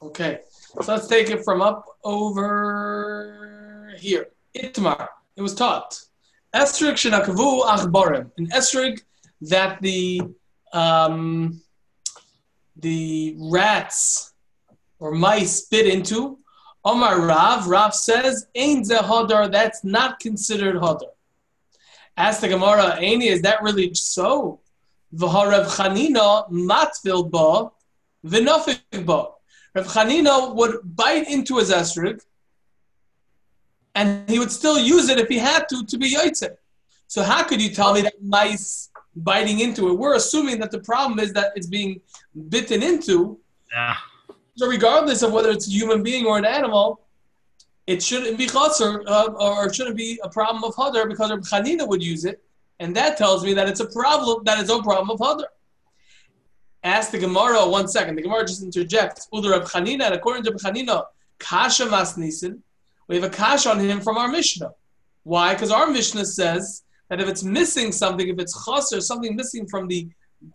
Okay, 0.00 0.40
so 0.80 0.92
let's 0.92 1.08
take 1.08 1.28
it 1.28 1.44
from 1.44 1.60
up 1.60 1.84
over 2.04 3.94
here. 3.98 4.28
Itmar. 4.56 5.08
It 5.36 5.42
was 5.42 5.54
taught. 5.54 6.00
Esrig 6.54 6.94
shenakavu 6.94 7.64
achbarim. 7.64 8.30
An 8.38 8.46
esrig 8.48 9.00
that 9.40 9.82
the 9.82 10.22
um, 10.72 11.60
the 12.76 13.36
rats 13.38 14.34
or 14.98 15.12
mice 15.12 15.62
bit 15.62 15.86
into. 15.86 16.38
Omar 16.84 17.20
Rav, 17.20 17.66
Rav 17.66 17.94
says, 17.94 18.46
Ein 18.56 18.84
ze 18.84 18.96
hodar, 18.96 19.50
that's 19.50 19.84
not 19.84 20.20
considered 20.20 20.76
hodar. 20.76 21.10
Ask 22.16 22.40
the 22.40 22.48
Gemara, 22.48 22.96
Aini, 23.00 23.26
is 23.26 23.42
that 23.42 23.62
really 23.62 23.92
so? 23.94 24.60
V'harav 25.14 25.66
Chanina 25.66 26.48
matvil 26.50 27.30
ba, 27.30 27.70
v'nofik 28.24 29.04
ba. 29.04 29.37
Rav 29.74 29.86
Chanina 29.86 30.54
would 30.54 30.80
bite 30.96 31.28
into 31.28 31.58
his 31.58 31.70
esrig, 31.70 32.20
and 33.94 34.28
he 34.28 34.38
would 34.38 34.52
still 34.52 34.78
use 34.78 35.08
it 35.08 35.18
if 35.18 35.28
he 35.28 35.38
had 35.38 35.68
to, 35.68 35.84
to 35.84 35.98
be 35.98 36.14
yaitze. 36.14 36.56
So 37.08 37.22
how 37.22 37.42
could 37.42 37.60
you 37.60 37.70
tell 37.70 37.94
me 37.94 38.02
that 38.02 38.22
mice 38.22 38.90
biting 39.16 39.60
into 39.60 39.88
it? 39.88 39.94
We're 39.94 40.14
assuming 40.14 40.60
that 40.60 40.70
the 40.70 40.80
problem 40.80 41.18
is 41.18 41.32
that 41.32 41.52
it's 41.56 41.66
being 41.66 42.00
bitten 42.48 42.82
into. 42.82 43.38
Yeah. 43.72 43.96
So 44.56 44.66
regardless 44.66 45.22
of 45.22 45.32
whether 45.32 45.50
it's 45.50 45.66
a 45.68 45.70
human 45.70 46.02
being 46.02 46.26
or 46.26 46.36
an 46.38 46.44
animal, 46.44 47.00
it 47.86 48.02
shouldn't 48.02 48.36
be 48.36 48.46
chaser 48.46 49.02
uh, 49.06 49.28
or 49.28 49.66
it 49.66 49.74
shouldn't 49.74 49.96
be 49.96 50.20
a 50.22 50.28
problem 50.28 50.62
of 50.62 50.74
hadar 50.76 51.08
because 51.08 51.30
Reb 51.30 51.40
Chanina 51.40 51.88
would 51.88 52.02
use 52.02 52.24
it, 52.26 52.42
and 52.80 52.94
that 52.94 53.16
tells 53.16 53.42
me 53.44 53.54
that 53.54 53.66
it's 53.68 53.80
a 53.80 53.86
problem 53.86 54.44
that 54.44 54.58
is 54.60 54.68
no 54.68 54.82
problem 54.82 55.10
of 55.10 55.18
hadar. 55.18 55.46
Ask 56.84 57.10
the 57.10 57.18
Gemara 57.18 57.68
one 57.68 57.88
second. 57.88 58.16
The 58.16 58.22
Gemara 58.22 58.46
just 58.46 58.62
interjects. 58.62 59.28
Uder 59.32 59.50
Reb 59.50 59.62
Chanina, 59.64 60.04
and 60.04 60.14
according 60.14 60.44
to 60.44 60.50
Reb 60.50 60.60
Chanina, 60.60 61.04
kasha 61.38 61.86
masnisin. 61.86 62.60
We 63.08 63.16
have 63.16 63.24
a 63.24 63.30
kash 63.30 63.66
on 63.66 63.80
him 63.80 64.00
from 64.00 64.16
our 64.16 64.28
Mishnah. 64.28 64.72
Why? 65.24 65.54
Because 65.54 65.70
our 65.70 65.90
Mishnah 65.90 66.26
says 66.26 66.84
that 67.08 67.20
if 67.20 67.28
it's 67.28 67.42
missing 67.42 67.90
something, 67.90 68.28
if 68.28 68.38
it's 68.38 68.64
chaser, 68.64 69.00
something 69.00 69.34
missing 69.34 69.66
from 69.66 69.88
the 69.88 70.08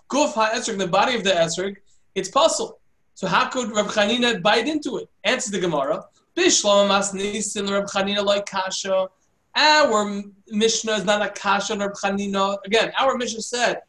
guf 0.09 0.33
ha'esrog, 0.33 0.77
the 0.77 0.87
body 0.87 1.15
of 1.15 1.23
the 1.23 1.31
esrog, 1.31 1.75
it's 2.15 2.29
puzzle. 2.29 2.79
So 3.15 3.27
how 3.27 3.49
could 3.49 3.71
Reb 3.71 3.87
Chanina 3.87 4.41
bite 4.41 4.67
into 4.67 4.97
it? 4.97 5.09
Answer 5.23 5.51
the 5.51 5.59
Gemara. 5.59 6.05
Bishlam 6.35 6.89
Masnisin 6.89 7.69
Reb 7.69 7.85
Chanina 7.85 8.23
like 8.23 8.45
Kasha. 8.45 9.09
Our 9.55 10.23
Mishnah 10.47 10.93
is 10.93 11.05
not 11.05 11.21
a 11.21 11.29
Kasha 11.29 11.77
Reb 11.77 11.93
Chanina. 11.93 12.57
Again, 12.65 12.91
our 12.99 13.17
Mishnah 13.17 13.41
said 13.41 13.81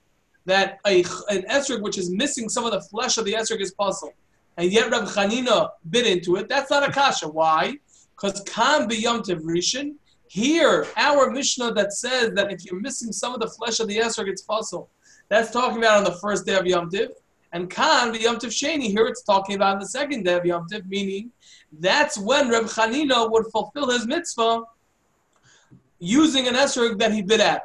that 0.46 0.78
a, 0.86 1.02
an 1.28 1.42
esrog 1.50 1.82
which 1.82 1.98
is 1.98 2.10
missing 2.10 2.48
some 2.48 2.64
of 2.64 2.72
the 2.72 2.80
flesh 2.80 3.16
of 3.18 3.24
the 3.24 3.32
esrog 3.32 3.60
is 3.60 3.72
puzzle. 3.72 4.12
And 4.56 4.70
yet 4.70 4.90
Reb 4.90 5.04
Chanina 5.04 5.70
bit 5.90 6.06
into 6.06 6.36
it. 6.36 6.48
That's 6.48 6.70
not 6.70 6.88
a 6.88 6.92
Kasha. 6.92 7.28
Why? 7.28 7.74
Because 8.14 8.40
Kam 8.42 8.88
B'Yom 8.88 9.22
Rishon. 9.42 9.94
Here, 10.26 10.86
our 10.96 11.30
Mishnah 11.30 11.74
that 11.74 11.92
says 11.92 12.32
that 12.34 12.52
if 12.52 12.64
you're 12.64 12.80
missing 12.80 13.12
some 13.12 13.34
of 13.34 13.40
the 13.40 13.48
flesh 13.48 13.78
of 13.80 13.88
the 13.88 13.98
esrog, 13.98 14.28
it's 14.28 14.42
puzzle. 14.42 14.90
That's 15.28 15.50
talking 15.50 15.78
about 15.78 15.98
on 15.98 16.04
the 16.04 16.18
first 16.18 16.44
day 16.46 16.54
of 16.54 16.66
Yom 16.66 16.90
Tiv. 16.90 17.10
And 17.52 17.70
Khan, 17.70 18.10
the 18.10 18.20
Yom 18.20 18.36
Tov 18.36 18.48
Sheni, 18.48 18.88
here 18.88 19.06
it's 19.06 19.22
talking 19.22 19.54
about 19.54 19.78
the 19.78 19.86
second 19.86 20.24
day 20.24 20.34
of 20.34 20.44
Yom 20.44 20.66
Tov, 20.68 20.86
meaning 20.88 21.30
that's 21.78 22.18
when 22.18 22.48
Reb 22.48 22.64
Chanina 22.64 23.30
would 23.30 23.46
fulfill 23.52 23.90
his 23.90 24.06
mitzvah 24.06 24.62
using 26.00 26.48
an 26.48 26.54
esrog 26.54 26.98
that 26.98 27.12
he 27.12 27.22
bit 27.22 27.40
at. 27.40 27.62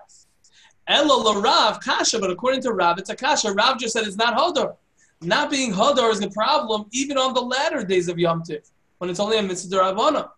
Elo 0.90 1.40
Rav 1.40 1.80
kasha, 1.80 2.20
but 2.20 2.32
according 2.32 2.62
to 2.64 2.74
Rav, 2.74 2.98
it's 2.98 3.10
a 3.10 3.16
kasha. 3.16 3.54
Rav 3.54 3.80
just 3.80 3.94
said 3.94 4.06
it's 4.06 4.16
not 4.16 4.36
hodor. 4.36 4.76
Not 5.22 5.52
being 5.52 5.72
hodor 5.72 6.12
is 6.12 6.20
the 6.20 6.30
problem 6.32 6.86
even 6.92 7.18
on 7.18 7.34
the 7.34 7.42
latter 7.42 7.84
days 7.84 8.08
of 8.10 8.18
Yom 8.18 8.42
Tiv, 8.44 8.64
when 8.98 9.10
it's 9.10 9.20
only 9.20 9.38
a 9.38 9.44
mitzvah 9.44 9.78
Ravana. 9.78 10.32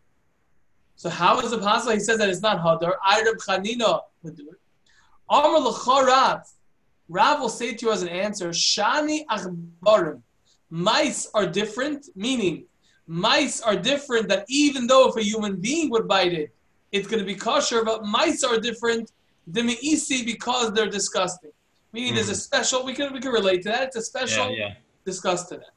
So 0.96 1.10
how 1.10 1.40
is 1.40 1.52
it 1.54 1.62
possible? 1.62 1.94
He 1.94 2.00
says 2.00 2.18
that 2.18 2.30
it's 2.30 2.42
not 2.42 2.60
hodor. 2.60 2.94
I 3.04 3.22
Reb 3.24 3.38
Chanina 3.38 4.02
would 4.24 4.36
do 4.36 4.50
it. 4.50 4.60
Amr 5.30 5.72
Rav. 6.06 6.42
Rav 7.08 7.40
will 7.40 7.50
say 7.50 7.74
to 7.74 7.86
you 7.86 7.92
as 7.92 8.02
an 8.02 8.10
answer, 8.10 8.50
Shani 8.50 9.26
achbarim. 9.28 10.22
Mice 10.70 11.30
are 11.34 11.46
different, 11.46 12.08
meaning 12.16 12.66
mice 13.08 13.62
are 13.62 13.76
different 13.76 14.30
that 14.30 14.46
even 14.48 14.88
though 14.88 15.10
if 15.10 15.16
a 15.18 15.24
human 15.24 15.58
being 15.58 15.90
would 15.90 16.08
bite 16.08 16.34
it, 16.34 16.54
it's 16.92 17.08
going 17.08 17.20
to 17.20 17.26
be 17.26 17.36
kosher, 17.36 17.84
but 17.84 18.06
mice 18.06 18.44
are 18.44 18.60
different, 18.60 19.12
demiisi, 19.50 20.26
because 20.26 20.74
they're 20.74 20.90
disgusting. 20.90 21.52
Meaning 21.94 22.14
mm. 22.14 22.16
there's 22.16 22.30
a 22.30 22.36
special, 22.36 22.86
we 22.86 22.94
can, 22.94 23.14
we 23.14 23.20
can 23.20 23.32
relate 23.32 23.64
to 23.64 23.70
that, 23.70 23.84
it's 23.84 23.96
a 23.96 24.02
special 24.02 24.50
yeah, 24.52 24.68
yeah. 24.68 24.74
disgust 25.06 25.50
to 25.50 25.58
that. 25.58 25.72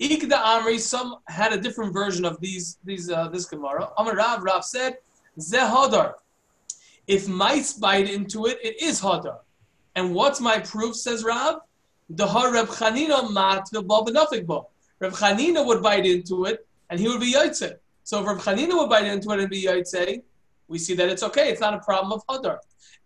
Ikda 0.00 0.32
Amri, 0.32 0.78
some 0.80 1.16
had 1.28 1.52
a 1.52 1.58
different 1.58 1.92
version 1.92 2.24
of 2.24 2.40
these, 2.40 2.78
these 2.84 3.10
uh, 3.10 3.28
this 3.28 3.44
Gemara. 3.44 3.90
Amar 3.98 4.16
Rav, 4.16 4.42
Rav 4.42 4.64
said, 4.64 4.96
Zeh 5.38 6.14
If 7.06 7.28
mice 7.28 7.74
bite 7.74 8.10
into 8.10 8.46
it, 8.46 8.58
it 8.62 8.82
is 8.82 9.00
hadar. 9.00 9.38
And 9.94 10.14
what's 10.14 10.40
my 10.40 10.58
proof, 10.58 10.96
says 10.96 11.22
Rav? 11.22 11.60
The 12.10 12.26
Reb 12.26 12.66
Chanina 12.66 13.32
mat 13.32 13.68
bo. 13.72 14.68
Reb 14.98 15.12
Chanina 15.12 15.64
would 15.64 15.82
bite 15.82 16.06
into 16.06 16.44
it, 16.46 16.66
and 16.90 16.98
he 16.98 17.08
would 17.08 17.20
be 17.20 17.32
yaitse. 17.32 17.74
So 18.04 18.20
if 18.20 18.26
Reb 18.26 18.38
Chanina 18.38 18.74
would 18.74 18.90
bite 18.90 19.06
into 19.06 19.30
it 19.30 19.40
and 19.40 19.50
be 19.50 19.64
yaitse, 19.64 20.22
we 20.68 20.78
see 20.78 20.94
that 20.94 21.08
it's 21.08 21.22
okay. 21.22 21.48
It's 21.50 21.60
not 21.60 21.74
a 21.74 21.78
problem 21.78 22.12
of 22.12 22.26
hadar. 22.26 22.58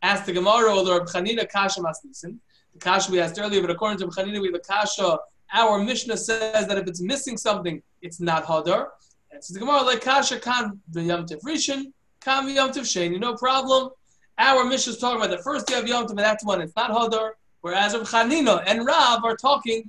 Ask 0.03 0.25
the 0.25 0.33
Gemara, 0.33 0.75
or 0.75 0.99
Reb 0.99 1.09
Chanina 1.09 1.49
kasha 1.49 1.81
masnisin. 1.81 2.39
The 2.73 2.79
kasha 2.81 3.11
we 3.11 3.21
asked 3.21 3.39
earlier, 3.39 3.61
but 3.61 3.71
according 3.71 3.99
to 3.99 4.07
Reb 4.07 4.15
Chanina, 4.15 4.41
we 4.41 4.49
have 4.49 4.55
a 4.55 4.59
kasha. 4.61 5.19
Our 5.53 5.83
Mishnah 5.83 6.17
says 6.17 6.67
that 6.67 6.77
if 6.79 6.87
it's 6.87 7.01
missing 7.01 7.37
something, 7.37 7.83
it's 8.03 8.21
not 8.21 8.45
hadar. 8.45 8.89
And 9.31 9.43
so 9.43 9.55
the 9.55 9.61
Gemara 9.61 9.83
like 9.83 10.01
kasha 10.01 10.39
kan 10.39 10.81
v'yam 10.93 11.29
rishon, 11.43 11.93
kan 12.21 12.47
v'yam 12.47 12.71
sheni, 12.71 13.19
no 13.19 13.35
problem. 13.35 13.91
Our 14.39 14.65
Mishnah 14.65 14.93
is 14.93 14.99
talking 14.99 15.17
about 15.17 15.31
the 15.35 15.43
first 15.43 15.67
day 15.67 15.79
of 15.79 15.89
Yom 15.89 16.05
Tov, 16.05 16.11
and 16.11 16.19
that's 16.19 16.45
when 16.45 16.61
it's 16.61 16.77
not 16.77 16.91
Hadar, 16.91 17.33
whereas 17.63 17.95
Rav 17.95 18.03
Chanina 18.03 18.63
and 18.67 18.85
Rav 18.85 19.25
are 19.25 19.37
talking 19.37 19.89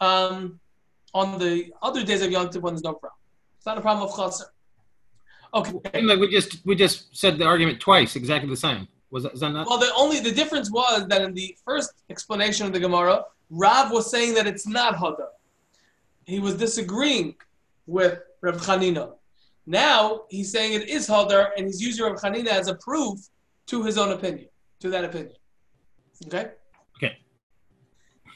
um, 0.00 0.58
on 1.12 1.38
the 1.38 1.72
other 1.82 2.02
days 2.02 2.22
of 2.22 2.30
Yom 2.30 2.48
Tov 2.48 2.62
when 2.62 2.74
there's 2.74 2.84
no 2.84 2.94
problem. 2.94 3.18
It's 3.58 3.66
not 3.66 3.76
a 3.76 3.82
problem 3.82 4.08
of 4.08 4.16
Chaser. 4.16 4.46
Okay. 5.54 5.72
We 6.16 6.30
just 6.30 6.64
we 6.64 6.74
just 6.74 7.14
said 7.16 7.38
the 7.38 7.44
argument 7.44 7.80
twice, 7.80 8.16
exactly 8.16 8.48
the 8.48 8.56
same. 8.56 8.88
Was 9.10 9.24
that, 9.24 9.38
that 9.38 9.50
not? 9.50 9.66
Well, 9.66 9.78
the 9.78 9.92
only 9.94 10.20
the 10.20 10.32
difference 10.32 10.70
was 10.70 11.06
that 11.08 11.20
in 11.20 11.34
the 11.34 11.54
first 11.64 11.92
explanation 12.08 12.66
of 12.66 12.72
the 12.72 12.80
Gemara, 12.80 13.24
Rav 13.50 13.92
was 13.92 14.10
saying 14.10 14.34
that 14.34 14.46
it's 14.46 14.66
not 14.66 14.94
Hadar. 14.96 15.28
He 16.24 16.40
was 16.40 16.54
disagreeing 16.54 17.34
with 17.86 18.20
Rav 18.40 18.56
Chanina. 18.56 19.12
Now 19.66 20.22
he's 20.30 20.50
saying 20.50 20.72
it 20.72 20.88
is 20.88 21.06
Hadar, 21.06 21.50
and 21.56 21.66
he's 21.66 21.82
using 21.82 22.06
Rav 22.06 22.16
Chanina 22.16 22.48
as 22.48 22.68
a 22.68 22.74
proof 22.76 23.20
to 23.66 23.84
his 23.84 23.98
own 23.98 24.12
opinion, 24.12 24.48
to 24.80 24.88
that 24.88 25.04
opinion. 25.04 25.34
Okay? 26.26 26.52
Okay. 26.96 27.18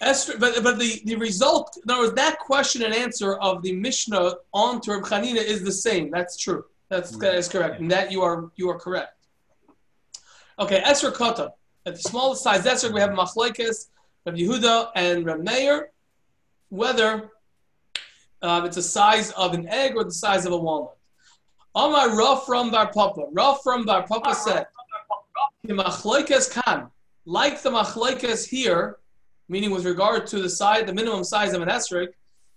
Esther, 0.02 0.34
but 0.38 0.62
but 0.62 0.78
the, 0.78 1.00
the 1.06 1.16
result, 1.16 1.78
in 1.82 1.90
other 1.90 2.02
words, 2.02 2.14
that 2.14 2.38
question 2.38 2.82
and 2.82 2.94
answer 2.94 3.36
of 3.36 3.62
the 3.62 3.72
Mishnah 3.72 4.34
on 4.52 4.82
to 4.82 4.92
Reb 4.92 5.04
Chanina 5.04 5.42
is 5.42 5.64
the 5.64 5.72
same. 5.72 6.10
That's 6.10 6.36
true. 6.36 6.66
That's 6.88 7.16
that 7.18 7.34
is 7.34 7.48
correct. 7.48 7.80
And 7.80 7.90
that 7.90 8.12
you 8.12 8.22
are 8.22 8.50
you 8.56 8.70
are 8.70 8.78
correct. 8.78 9.26
Okay, 10.58 10.76
Esther 10.84 11.10
Kota. 11.10 11.52
At 11.84 11.94
the 11.94 12.00
smallest 12.00 12.42
size 12.42 12.66
Esther, 12.66 12.92
we 12.92 13.00
have 13.00 13.10
Machlekes, 13.10 13.88
Reb 14.24 14.36
Yehuda, 14.36 14.90
and 14.94 15.24
Reb 15.24 15.40
Meir. 15.40 15.90
Whether 16.68 17.30
uh, 18.42 18.62
it's 18.64 18.76
the 18.76 18.82
size 18.82 19.30
of 19.32 19.54
an 19.54 19.68
egg 19.68 19.96
or 19.96 20.04
the 20.04 20.12
size 20.12 20.46
of 20.46 20.52
a 20.52 20.56
walnut. 20.56 20.96
Amar 21.74 22.36
from 22.38 22.70
Bar 22.70 22.90
Papa. 22.92 23.26
Rav 23.32 23.60
from 23.62 23.84
Bar 23.84 24.06
Papa 24.06 24.34
said, 24.34 24.66
kan, 25.66 26.90
like 27.26 27.62
the 27.62 27.70
machlekes 27.70 28.48
here, 28.48 28.98
meaning 29.48 29.70
with 29.70 29.84
regard 29.84 30.26
to 30.28 30.40
the 30.40 30.48
size, 30.48 30.86
the 30.86 30.94
minimum 30.94 31.22
size 31.22 31.52
of 31.52 31.62
an 31.62 31.68
esrog, 31.68 32.08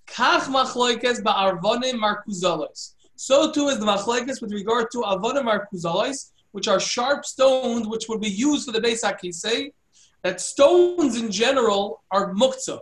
kach 0.07 0.43
machlekes 0.43 1.21
ba'arvonim 1.21 1.95
markuzalos. 1.95 2.93
So 3.21 3.51
too 3.51 3.67
is 3.67 3.79
the 3.79 3.85
machlekes 3.85 4.41
with 4.41 4.53
regard 4.53 4.91
to 4.91 4.99
avonim 4.99 5.43
markuzalos, 5.43 6.31
which 6.53 6.69
are 6.69 6.79
sharp 6.79 7.25
stones 7.25 7.85
which 7.85 8.05
would 8.07 8.21
be 8.21 8.29
used 8.29 8.65
for 8.65 8.71
the 8.71 8.79
Beis 8.79 9.03
HaKisei, 9.03 9.73
that 10.23 10.39
stones 10.39 11.17
in 11.17 11.29
general 11.29 12.01
are 12.11 12.33
muktzah. 12.33 12.79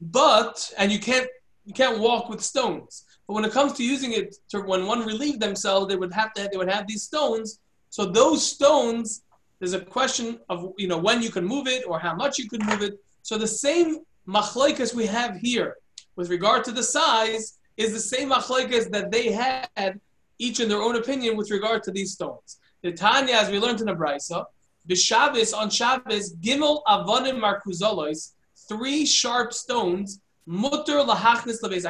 But, 0.00 0.72
and 0.78 0.92
you 0.92 1.00
can't, 1.00 1.26
you 1.66 1.74
can't 1.74 1.98
walk 1.98 2.28
with 2.28 2.40
stones. 2.40 3.04
But 3.26 3.34
when 3.34 3.44
it 3.44 3.50
comes 3.50 3.72
to 3.74 3.84
using 3.84 4.12
it, 4.12 4.36
to, 4.50 4.60
when 4.60 4.86
one 4.86 5.04
relieved 5.04 5.40
themselves, 5.40 5.88
they 5.88 5.96
would 5.96 6.12
have 6.12 6.32
to, 6.34 6.48
they 6.48 6.56
would 6.56 6.70
have 6.70 6.86
these 6.86 7.02
stones. 7.02 7.58
So 7.90 8.06
those 8.06 8.46
stones 8.46 9.22
there's 9.58 9.74
a 9.74 9.80
question 9.80 10.38
of 10.48 10.72
you 10.78 10.86
know 10.86 10.98
when 10.98 11.20
you 11.20 11.30
can 11.30 11.44
move 11.44 11.66
it 11.66 11.84
or 11.86 11.98
how 11.98 12.14
much 12.14 12.38
you 12.38 12.48
can 12.48 12.64
move 12.64 12.80
it. 12.82 12.98
So 13.22 13.36
the 13.36 13.46
same 13.46 13.98
machlekes 14.26 14.94
we 14.94 15.06
have 15.06 15.36
here 15.36 15.76
with 16.14 16.30
regard 16.30 16.64
to 16.64 16.72
the 16.72 16.82
size 16.82 17.58
is 17.80 17.92
the 17.92 18.00
same 18.00 18.30
machlekes 18.30 18.90
that 18.90 19.10
they 19.10 19.32
had 19.32 20.00
each 20.38 20.60
in 20.60 20.68
their 20.68 20.82
own 20.82 20.96
opinion 20.96 21.36
with 21.36 21.50
regard 21.50 21.82
to 21.84 21.90
these 21.90 22.12
stones. 22.12 22.58
The 22.82 22.92
Tanya, 22.92 23.34
as 23.34 23.50
we 23.50 23.58
learned 23.58 23.80
in 23.80 23.86
the 23.86 23.94
Brisa, 23.94 24.44
the 24.86 25.54
on 25.56 25.70
Shabbos, 25.70 26.34
Gimel 26.36 26.82
Avonim 26.86 27.38
Markuzolos, 27.40 28.32
three 28.68 29.06
sharp 29.06 29.52
stones, 29.52 30.20
Mutter 30.46 30.98
Lahachnis 31.10 31.60
Lebeis 31.62 31.84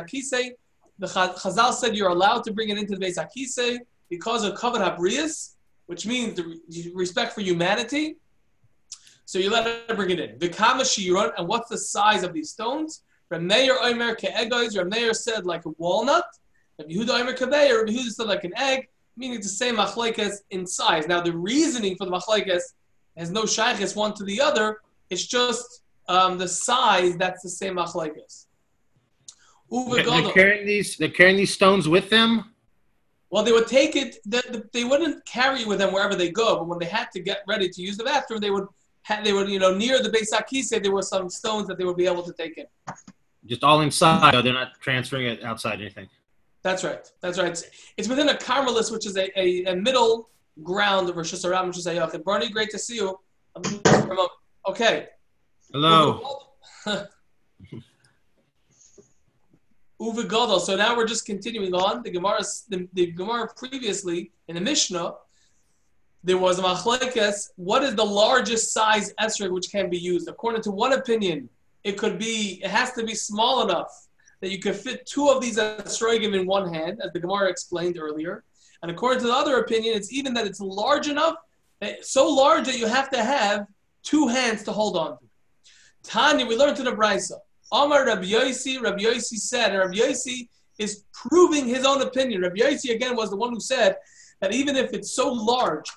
the 0.99 1.07
Chazal 1.07 1.73
said 1.73 1.97
you're 1.97 2.11
allowed 2.11 2.45
to 2.45 2.53
bring 2.53 2.69
it 2.69 2.77
into 2.77 2.95
the 2.95 3.05
Beis 3.05 3.17
Hakise 3.17 3.79
because 4.11 4.45
of 4.45 4.53
Kavod 4.55 4.83
Habrius, 4.87 5.55
which 5.87 6.07
means 6.07 6.37
the 6.37 6.93
respect 6.95 7.33
for 7.33 7.41
humanity. 7.41 8.17
So 9.25 9.39
you 9.39 9.49
let 9.49 9.65
her 9.89 9.95
bring 9.95 10.11
it 10.11 10.21
in. 10.21 10.39
The 10.39 10.51
Kama 10.51 10.85
Shiron, 10.85 11.31
and 11.39 11.49
what's 11.49 11.71
the 11.71 11.79
size 11.79 12.23
of 12.23 12.35
these 12.35 12.51
stones? 12.51 13.03
Rameir 13.33 13.77
Omer 13.81 14.17
Ke'egoiz, 14.17 14.77
Rameir 14.77 15.15
said 15.15 15.47
like 15.47 15.65
a 15.65 15.71
walnut. 15.79 16.25
Rabbi 16.79 16.93
Yehuda 16.93 17.21
Omer 17.21 17.35
Kabeir, 17.35 17.79
Rabbi 17.79 17.93
Yehuda 17.93 18.11
said 18.11 18.27
like 18.27 18.45
an 18.45 18.53
egg, 18.57 18.89
meaning 19.17 19.41
the 19.41 19.49
same 19.49 19.77
machlekes 19.77 20.39
in 20.51 20.67
size. 20.67 21.07
Now 21.07 21.21
the 21.21 21.33
reasoning 21.33 21.97
for 21.97 22.07
the 22.07 22.11
machlekes 22.11 22.63
has 23.17 23.31
no 23.31 23.45
shaykhis 23.45 23.95
one 23.95 24.15
to 24.15 24.25
the 24.25 24.41
other. 24.41 24.79
It's 25.11 25.27
just 25.27 25.83
um, 26.09 26.39
the 26.39 26.49
size 26.49 27.17
that's 27.17 27.43
the 27.43 27.51
same 27.51 27.77
machlekes. 27.77 28.47
They're 29.71 30.33
carrying 30.33 30.67
these. 30.67 30.97
They're 30.97 31.09
carrying 31.09 31.37
these 31.37 31.55
stones 31.55 31.89
with 31.89 32.11
them. 32.11 32.55
Well, 33.31 33.45
they 33.45 33.53
would 33.53 33.69
take 33.69 33.95
it. 33.95 34.17
They, 34.27 34.85
wouldn't 34.85 35.25
carry 35.25 35.61
it 35.61 35.69
with 35.69 35.79
them 35.79 35.93
wherever 35.93 36.17
they 36.17 36.33
go. 36.33 36.57
But 36.57 36.67
when 36.67 36.81
they 36.81 36.87
had 36.87 37.13
to 37.13 37.21
get 37.21 37.43
ready 37.47 37.69
to 37.69 37.81
use 37.81 37.97
the 37.97 38.03
bathroom, 38.05 38.41
they 38.41 38.51
would. 38.51 38.67
They 39.25 39.33
would, 39.33 39.49
you 39.49 39.59
know, 39.59 39.75
near 39.75 40.01
the 40.03 40.11
Beis 40.11 40.31
Hakise, 40.31 40.81
there 40.81 40.93
were 40.93 41.03
some 41.03 41.31
stones 41.31 41.67
that 41.67 41.79
they 41.79 41.85
would 41.85 41.97
be 41.97 42.07
able 42.07 42.23
to 42.23 42.33
take 42.33 42.59
in. 42.59 42.67
Just 43.47 43.65
all 43.65 43.81
inside. 43.81 44.33
They're 44.45 44.53
not 44.53 44.81
transferring 44.81 45.27
it 45.27 45.43
outside 45.43 45.81
anything. 45.81 46.09
That's 46.63 46.85
right. 46.85 47.11
That's 47.21 47.39
right. 47.39 47.49
It's, 47.49 47.65
it's 47.97 48.09
within 48.09 48.29
a 48.29 48.35
Carmelis, 48.35 48.93
which 48.93 49.07
is 49.07 49.17
a, 49.17 49.31
a, 49.39 49.65
a 49.73 49.77
middle 49.77 50.29
ground 50.63 51.09
of 51.09 51.17
Rosh 51.17 51.33
Hashanah, 51.33 51.65
Rosh 51.65 51.79
Hashanah. 51.79 52.23
Bernie, 52.23 52.51
great 52.51 52.71
to 52.71 52.79
see 52.79 52.97
you. 52.97 53.19
Okay. 54.69 55.07
Hello. 55.73 56.43
Uwe 60.01 60.23
Gadol. 60.29 60.61
So 60.61 60.77
now 60.77 60.97
we're 60.97 61.07
just 61.07 61.27
continuing 61.27 61.75
on. 61.75 62.03
The 62.03 62.11
Gemara, 62.11 62.41
the, 62.69 62.89
the 62.95 63.07
Gemara 63.13 63.49
previously 63.55 64.33
in 64.49 64.55
the 64.55 64.61
Mishnah, 64.61 65.15
there 66.25 66.39
was 66.39 66.59
a 66.59 66.63
machlekes. 66.63 67.51
What 67.57 67.83
is 67.83 67.95
the 67.95 68.05
largest 68.05 68.73
size 68.73 69.13
esrog 69.21 69.51
which 69.51 69.71
can 69.71 69.91
be 69.91 69.99
used? 69.99 70.29
According 70.29 70.63
to 70.63 70.71
one 70.71 70.93
opinion, 70.95 71.49
it 71.85 71.99
could 71.99 72.19
be. 72.19 72.61
It 72.63 72.71
has 72.71 72.93
to 72.93 73.05
be 73.05 73.15
small 73.15 73.63
enough 73.63 73.91
that 74.41 74.51
you 74.51 74.59
could 74.59 74.77
fit 74.77 75.07
two 75.07 75.29
of 75.29 75.41
these 75.41 75.59
esrogim 75.59 76.39
in 76.39 76.47
one 76.47 76.73
hand, 76.73 77.01
as 77.05 77.13
the 77.13 77.21
Gemara 77.21 77.49
explained 77.49 77.99
earlier. 77.99 78.45
And 78.83 78.91
according 78.91 79.21
to 79.21 79.27
the 79.27 79.35
other 79.35 79.59
opinion, 79.59 79.97
it's 79.97 80.13
even 80.13 80.33
that 80.35 80.47
it's 80.47 80.61
large 80.61 81.09
enough, 81.09 81.35
eh, 81.83 81.97
so 82.03 82.29
large 82.29 82.67
that 82.67 82.79
you 82.79 82.87
have 82.87 83.11
to 83.11 83.23
have 83.23 83.67
two 84.03 84.29
hands 84.29 84.63
to 84.65 84.73
hold 84.73 84.97
on 84.97 85.19
to. 85.19 85.25
Tanya, 86.03 86.47
we 86.47 86.57
learned 86.57 86.77
to 86.77 86.83
the 86.83 86.93
Brisa. 86.93 87.35
Amar 87.73 88.07
Rabbi 88.07 88.25
Yossi, 88.25 88.81
Rabbi 88.81 89.03
Yossi 89.03 89.37
said, 89.37 89.71
and 89.73 89.79
Rabbi 89.79 89.95
Yossi 89.95 90.49
is 90.79 91.05
proving 91.13 91.67
his 91.67 91.85
own 91.85 92.01
opinion. 92.01 92.41
Rabbi 92.41 92.57
Yossi 92.57 92.95
again 92.95 93.15
was 93.15 93.31
the 93.31 93.37
one 93.37 93.53
who 93.53 93.61
said 93.61 93.97
that 94.41 94.55
even 94.55 94.77
if 94.77 94.95
it's 94.95 95.13
so 95.13 95.31
large 95.31 95.91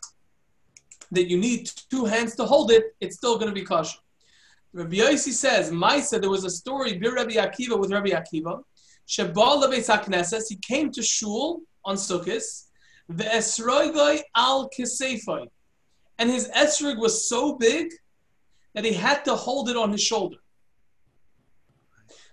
that 1.12 1.30
you 1.30 1.38
need 1.38 1.72
two 1.90 2.06
hands 2.06 2.36
to 2.36 2.46
hold 2.46 2.72
it, 2.72 2.96
it's 3.00 3.16
still 3.16 3.38
going 3.38 3.48
to 3.48 3.56
be 3.56 3.66
kosher. 3.66 4.00
Rabbi 4.74 4.96
Yossi 4.96 5.32
says, 5.32 5.70
Maisa, 5.70 6.20
there 6.20 6.32
was 6.32 6.46
a 6.46 6.50
story, 6.50 6.98
Bir 6.98 7.14
Rabbi 7.14 7.34
Akiva 7.34 7.80
with 7.80 7.92
Rabbi 7.92 8.10
Akiva. 8.10 8.64
Shebal 9.08 9.64
Lebeis 9.64 10.44
he 10.50 10.56
came 10.56 10.92
to 10.92 11.04
shul 11.04 11.62
on 11.86 11.96
Sukkot, 11.96 12.44
the 13.08 13.24
Esroigoi 13.26 14.22
al 14.36 14.70
Kisefoi. 14.70 15.48
And 16.18 16.30
his 16.30 16.50
esrog 16.50 16.98
was 16.98 17.30
so 17.30 17.56
big 17.56 17.92
that 18.74 18.84
he 18.84 18.94
had 18.94 19.24
to 19.26 19.36
hold 19.36 19.70
it 19.70 19.78
on 19.78 19.92
his 19.92 20.02
shoulder. 20.02 20.38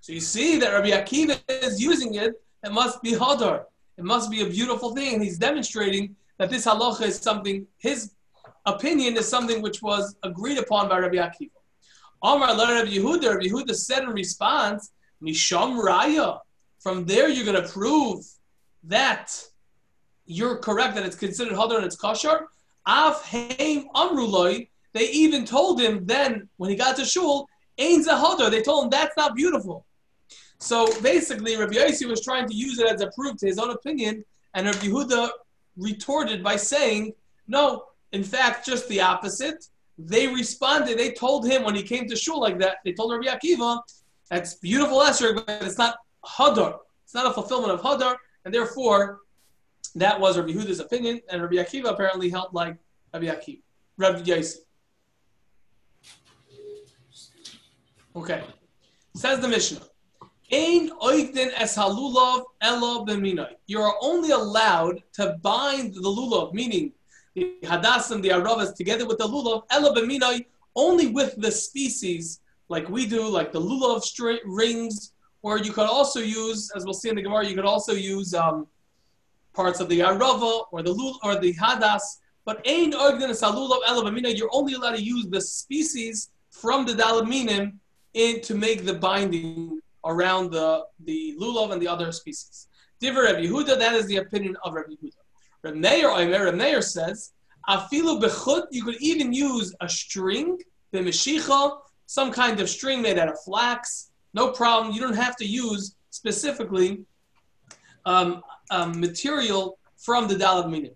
So 0.00 0.12
you 0.12 0.20
see 0.20 0.58
that 0.60 0.72
Rabbi 0.72 0.90
Akiva 0.90 1.38
is 1.48 1.80
using 1.80 2.14
it. 2.14 2.32
It 2.64 2.72
must 2.72 3.02
be 3.02 3.12
hadar. 3.12 3.64
It 3.98 4.04
must 4.04 4.30
be 4.30 4.40
a 4.40 4.46
beautiful 4.46 4.94
thing, 4.94 5.14
and 5.14 5.22
he's 5.22 5.36
demonstrating 5.36 6.16
that 6.38 6.48
this 6.48 6.64
halacha 6.64 7.02
is 7.02 7.18
something. 7.18 7.66
His 7.78 8.12
opinion 8.64 9.18
is 9.18 9.28
something 9.28 9.60
which 9.60 9.82
was 9.82 10.16
agreed 10.22 10.56
upon 10.56 10.88
by 10.88 11.00
Rabbi 11.00 11.16
Akiva. 11.16 11.59
Amar 12.22 12.48
Rabbi 12.48 12.90
Yehuda. 12.90 13.34
Rabbi 13.34 13.46
Yehuda 13.46 13.74
said 13.74 14.02
in 14.02 14.10
response, 14.10 14.90
"Misham 15.22 15.82
Raya." 15.82 16.40
From 16.80 17.04
there, 17.04 17.28
you're 17.28 17.44
going 17.44 17.62
to 17.62 17.68
prove 17.68 18.24
that 18.84 19.32
you're 20.26 20.56
correct 20.58 20.94
that 20.94 21.04
it's 21.04 21.16
considered 21.16 21.54
hadar 21.54 21.76
and 21.76 21.84
it's 21.84 21.96
kosher. 21.96 22.48
Av 22.86 23.22
heim 23.22 23.88
amruloi. 23.94 24.68
They 24.92 25.10
even 25.10 25.44
told 25.44 25.80
him 25.80 26.06
then 26.06 26.48
when 26.56 26.70
he 26.70 26.76
got 26.76 26.96
to 26.96 27.04
shul, 27.04 27.48
Ein 27.78 28.04
zahadar. 28.04 28.50
They 28.50 28.62
told 28.62 28.84
him 28.84 28.90
that's 28.90 29.16
not 29.16 29.34
beautiful. 29.34 29.86
So 30.58 30.86
basically, 31.00 31.56
Rabbi 31.56 31.74
Yossi 31.74 32.06
was 32.06 32.22
trying 32.22 32.46
to 32.48 32.54
use 32.54 32.78
it 32.78 32.86
as 32.86 33.00
a 33.00 33.10
proof 33.12 33.36
to 33.38 33.46
his 33.46 33.58
own 33.58 33.70
opinion, 33.70 34.24
and 34.54 34.66
Rabbi 34.66 34.86
Yehuda 34.86 35.30
retorted 35.76 36.42
by 36.42 36.56
saying, 36.56 37.14
"No, 37.46 37.86
in 38.12 38.24
fact, 38.24 38.66
just 38.66 38.88
the 38.88 39.00
opposite." 39.00 39.66
They 40.06 40.26
responded. 40.26 40.98
They 40.98 41.12
told 41.12 41.46
him 41.46 41.62
when 41.64 41.74
he 41.74 41.82
came 41.82 42.08
to 42.08 42.16
shul 42.16 42.40
like 42.40 42.58
that. 42.60 42.78
They 42.84 42.92
told 42.92 43.12
Rabbi 43.12 43.26
Akiva, 43.26 43.82
"That's 44.30 44.54
beautiful 44.54 45.02
Esther, 45.02 45.34
but 45.34 45.48
it's 45.62 45.78
not 45.78 45.98
hadar. 46.24 46.78
It's 47.04 47.14
not 47.14 47.26
a 47.26 47.32
fulfillment 47.32 47.72
of 47.72 47.80
hadar, 47.82 48.16
and 48.44 48.54
therefore, 48.54 49.20
that 49.94 50.18
was 50.18 50.38
Rabbi 50.38 50.52
Yehuda's 50.52 50.80
opinion." 50.80 51.20
And 51.28 51.42
Rabbi 51.42 51.56
Akiva 51.56 51.90
apparently 51.90 52.30
held 52.30 52.54
like 52.54 52.76
Rabbi 53.12 53.26
Akiva, 53.26 53.62
Rabbi 53.98 54.22
Yossi. 54.22 54.58
Okay, 58.16 58.42
says 59.14 59.40
the 59.40 59.48
Mishnah. 59.48 59.82
Ein 60.52 60.90
es 61.64 61.76
halulav. 61.76 62.44
You 63.66 63.80
are 63.80 63.94
only 64.00 64.30
allowed 64.30 65.02
to 65.12 65.38
bind 65.42 65.94
the 65.94 66.00
lulav, 66.00 66.52
meaning 66.52 66.92
the 67.34 67.56
hadas 67.62 68.10
and 68.10 68.22
the 68.22 68.30
aravas 68.30 68.74
together 68.74 69.06
with 69.06 69.18
the 69.18 69.24
lulav, 69.26 69.62
elo 69.70 69.94
b'minoi, 69.94 70.44
only 70.76 71.08
with 71.08 71.34
the 71.40 71.50
species 71.50 72.40
like 72.68 72.88
we 72.88 73.06
do, 73.06 73.26
like 73.26 73.52
the 73.52 73.60
lulav 73.60 74.02
string, 74.02 74.38
rings, 74.44 75.12
or 75.42 75.58
you 75.58 75.72
could 75.72 75.88
also 75.88 76.20
use, 76.20 76.70
as 76.76 76.84
we'll 76.84 76.94
see 76.94 77.08
in 77.08 77.16
the 77.16 77.22
Gemara, 77.22 77.46
you 77.46 77.54
could 77.54 77.64
also 77.64 77.92
use 77.92 78.34
um, 78.34 78.66
parts 79.54 79.80
of 79.80 79.88
the 79.88 80.00
arava 80.00 80.64
or 80.70 80.82
the 80.82 80.92
lul 80.92 81.18
or 81.22 81.36
the 81.36 81.54
hadas. 81.54 82.02
But 82.44 82.60
es 82.64 83.42
halulav 83.42 83.80
elo 83.86 84.02
b'minoi. 84.04 84.36
You're 84.36 84.50
only 84.52 84.74
allowed 84.74 84.96
to 84.96 85.02
use 85.02 85.26
the 85.28 85.40
species 85.40 86.30
from 86.50 86.84
the 86.84 86.92
dalaminim 86.92 87.74
in 88.14 88.40
to 88.42 88.54
make 88.54 88.84
the 88.84 88.94
binding 88.94 89.80
around 90.04 90.50
the, 90.50 90.84
the 91.04 91.36
lulav 91.40 91.72
and 91.72 91.80
the 91.80 91.88
other 91.88 92.10
species. 92.12 92.68
Diver 93.00 93.26
Yehuda, 93.26 93.78
that 93.78 93.94
is 93.94 94.06
the 94.06 94.16
opinion 94.16 94.56
of 94.64 94.74
Rabbi 94.74 94.92
Yehuda. 94.92 95.19
Rabbi 95.62 95.76
Meir, 95.78 96.08
Rabbi 96.08 96.56
Meir 96.56 96.82
says, 96.82 97.32
Afilu 97.68 98.20
bechut, 98.20 98.66
you 98.70 98.84
could 98.84 99.00
even 99.00 99.32
use 99.32 99.74
a 99.80 99.88
string, 99.88 100.58
b'meshicha, 100.92 101.78
some 102.06 102.32
kind 102.32 102.58
of 102.60 102.68
string 102.68 103.02
made 103.02 103.18
out 103.18 103.28
of 103.28 103.40
flax. 103.44 104.10
No 104.34 104.50
problem. 104.50 104.94
You 104.94 105.00
don't 105.00 105.14
have 105.14 105.36
to 105.36 105.44
use 105.44 105.94
specifically 106.10 107.04
um, 108.04 108.42
um, 108.70 108.98
material 108.98 109.78
from 109.96 110.26
the 110.26 110.34
Dalad 110.34 110.70
Minim. 110.70 110.92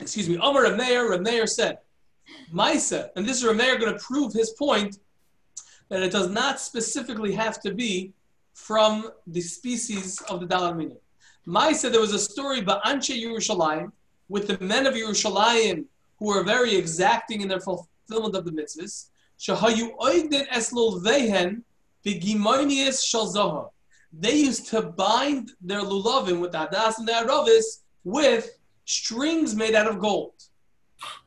Excuse 0.00 0.28
me. 0.28 0.38
Omar 0.38 0.64
Rav 0.64 0.76
Meir, 0.76 1.10
Rav 1.10 1.20
Meir 1.22 1.46
said, 1.46 1.78
Maisa, 2.52 3.10
and 3.16 3.26
this 3.26 3.42
is 3.42 3.48
Rameir 3.48 3.78
going 3.80 3.92
to 3.92 3.98
prove 3.98 4.32
his 4.32 4.50
point 4.50 4.98
that 5.88 6.02
it 6.02 6.12
does 6.12 6.30
not 6.30 6.60
specifically 6.60 7.32
have 7.32 7.60
to 7.60 7.74
be 7.74 8.12
from 8.54 9.10
the 9.26 9.40
species 9.40 10.20
of 10.22 10.40
the 10.40 10.46
Dalad 10.46 10.76
Minim. 10.76 11.74
said 11.74 11.92
there 11.92 12.00
was 12.00 12.14
a 12.14 12.18
story 12.18 12.62
by 12.62 12.80
Anshe 12.86 13.20
Yerushalayim 13.20 13.92
with 14.28 14.46
the 14.46 14.58
men 14.64 14.86
of 14.86 14.94
Yerushalayim 14.94 15.84
who 16.18 16.26
were 16.26 16.44
very 16.44 16.74
exacting 16.74 17.40
in 17.42 17.48
their 17.48 17.60
fulfillment 17.60 18.34
of 18.36 18.44
the 18.44 18.52
mitzvahs. 18.52 19.08
Shahayu. 19.38 19.90
They 24.16 24.34
used 24.36 24.66
to 24.68 24.82
bind 24.82 25.52
their 25.60 25.80
lulavim 25.80 26.40
with 26.40 26.52
hadas 26.52 26.98
and 26.98 27.08
the 27.08 27.12
aravis 27.12 27.80
with 28.04 28.56
strings 28.84 29.56
made 29.56 29.74
out 29.74 29.88
of 29.88 29.98
gold 29.98 30.34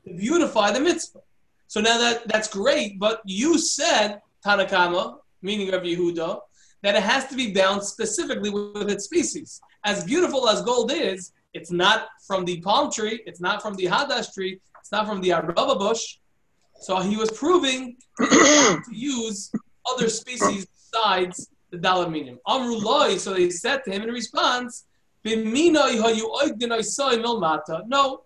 to 0.06 0.14
beautify 0.14 0.72
the 0.72 0.80
mitzvah. 0.80 1.20
So 1.68 1.82
now 1.82 1.98
that 1.98 2.28
that's 2.30 2.48
great, 2.48 2.98
but 2.98 3.22
you 3.26 3.58
said 3.58 4.22
Tanakama, 4.46 5.18
meaning 5.42 5.70
Rabbi 5.70 5.88
Yehuda, 5.88 6.40
that 6.84 6.96
it 6.96 7.04
has 7.04 7.28
to 7.28 7.36
be 7.36 7.54
bound 7.54 7.84
specifically 7.84 8.50
with 8.50 8.90
its 8.90 9.06
species. 9.06 9.62
As 9.84 10.04
beautiful 10.04 10.48
as 10.50 10.62
gold 10.62 10.92
is, 10.92 11.32
it's 11.54 11.72
not 11.72 12.08
from 12.26 12.46
the 12.46 12.62
palm 12.62 12.92
tree, 12.92 13.22
it's 13.26 13.40
not 13.42 13.62
from 13.62 13.76
the 13.76 13.86
hadash 13.86 14.34
tree, 14.34 14.60
it's 14.80 14.92
not 14.92 15.08
from 15.08 15.22
the 15.22 15.34
araba 15.34 15.76
bush. 15.76 16.18
So 16.80 17.00
he 17.00 17.18
was 17.18 17.32
proving 17.32 17.98
to 18.20 18.82
use 18.92 19.52
other 19.92 20.10
species 20.10 20.68
besides 20.68 21.50
the 21.72 21.78
dalaminim. 21.78 22.38
Amrullah, 22.48 23.18
so 23.18 23.34
they 23.34 23.50
said 23.50 23.84
to 23.86 23.92
him 23.92 24.04
in 24.04 24.10
response, 24.10 24.86
No, 27.88 28.22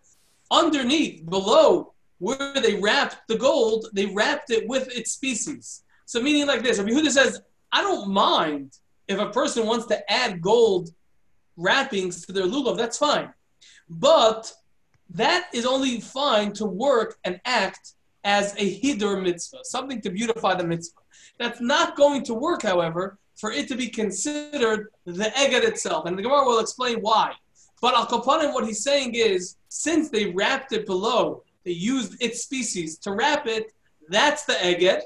underneath, 0.51 1.29
below, 1.29 1.93
where 2.19 2.53
they 2.61 2.75
wrapped 2.75 3.27
the 3.27 3.37
gold, 3.37 3.87
they 3.93 4.05
wrapped 4.07 4.51
it 4.51 4.67
with 4.67 4.95
its 4.95 5.11
species. 5.11 5.83
So 6.05 6.21
meaning 6.21 6.45
like 6.45 6.61
this, 6.61 6.77
Rabbi 6.77 6.91
Yehuda 6.91 7.09
says, 7.09 7.41
I 7.71 7.81
don't 7.81 8.09
mind 8.09 8.77
if 9.07 9.19
a 9.19 9.29
person 9.29 9.65
wants 9.65 9.85
to 9.87 10.11
add 10.11 10.41
gold 10.41 10.89
wrappings 11.57 12.25
to 12.25 12.33
their 12.33 12.45
lulav, 12.45 12.77
that's 12.77 12.97
fine. 12.97 13.33
But 13.89 14.51
that 15.09 15.49
is 15.53 15.65
only 15.65 15.99
fine 15.99 16.53
to 16.53 16.65
work 16.65 17.17
and 17.23 17.39
act 17.45 17.93
as 18.23 18.53
a 18.57 18.79
hidur 18.79 19.21
mitzvah, 19.21 19.59
something 19.63 20.01
to 20.01 20.09
beautify 20.09 20.55
the 20.55 20.63
mitzvah. 20.63 21.01
That's 21.39 21.59
not 21.59 21.95
going 21.95 22.23
to 22.25 22.33
work, 22.33 22.63
however, 22.63 23.17
for 23.35 23.51
it 23.51 23.67
to 23.69 23.75
be 23.75 23.87
considered 23.87 24.89
the 25.05 25.25
eged 25.35 25.63
itself. 25.63 26.05
And 26.05 26.17
the 26.17 26.21
Gemara 26.21 26.45
will 26.45 26.59
explain 26.59 26.99
why. 26.99 27.33
But 27.81 27.95
Al 27.95 28.05
Kapanim, 28.05 28.53
what 28.53 28.65
he's 28.65 28.83
saying 28.83 29.15
is, 29.15 29.57
since 29.69 30.09
they 30.09 30.27
wrapped 30.27 30.71
it 30.71 30.85
below, 30.85 31.43
they 31.65 31.71
used 31.71 32.21
its 32.21 32.43
species 32.43 32.97
to 32.99 33.13
wrap 33.13 33.47
it, 33.47 33.73
that's 34.09 34.45
the 34.45 34.53
eged. 34.53 35.01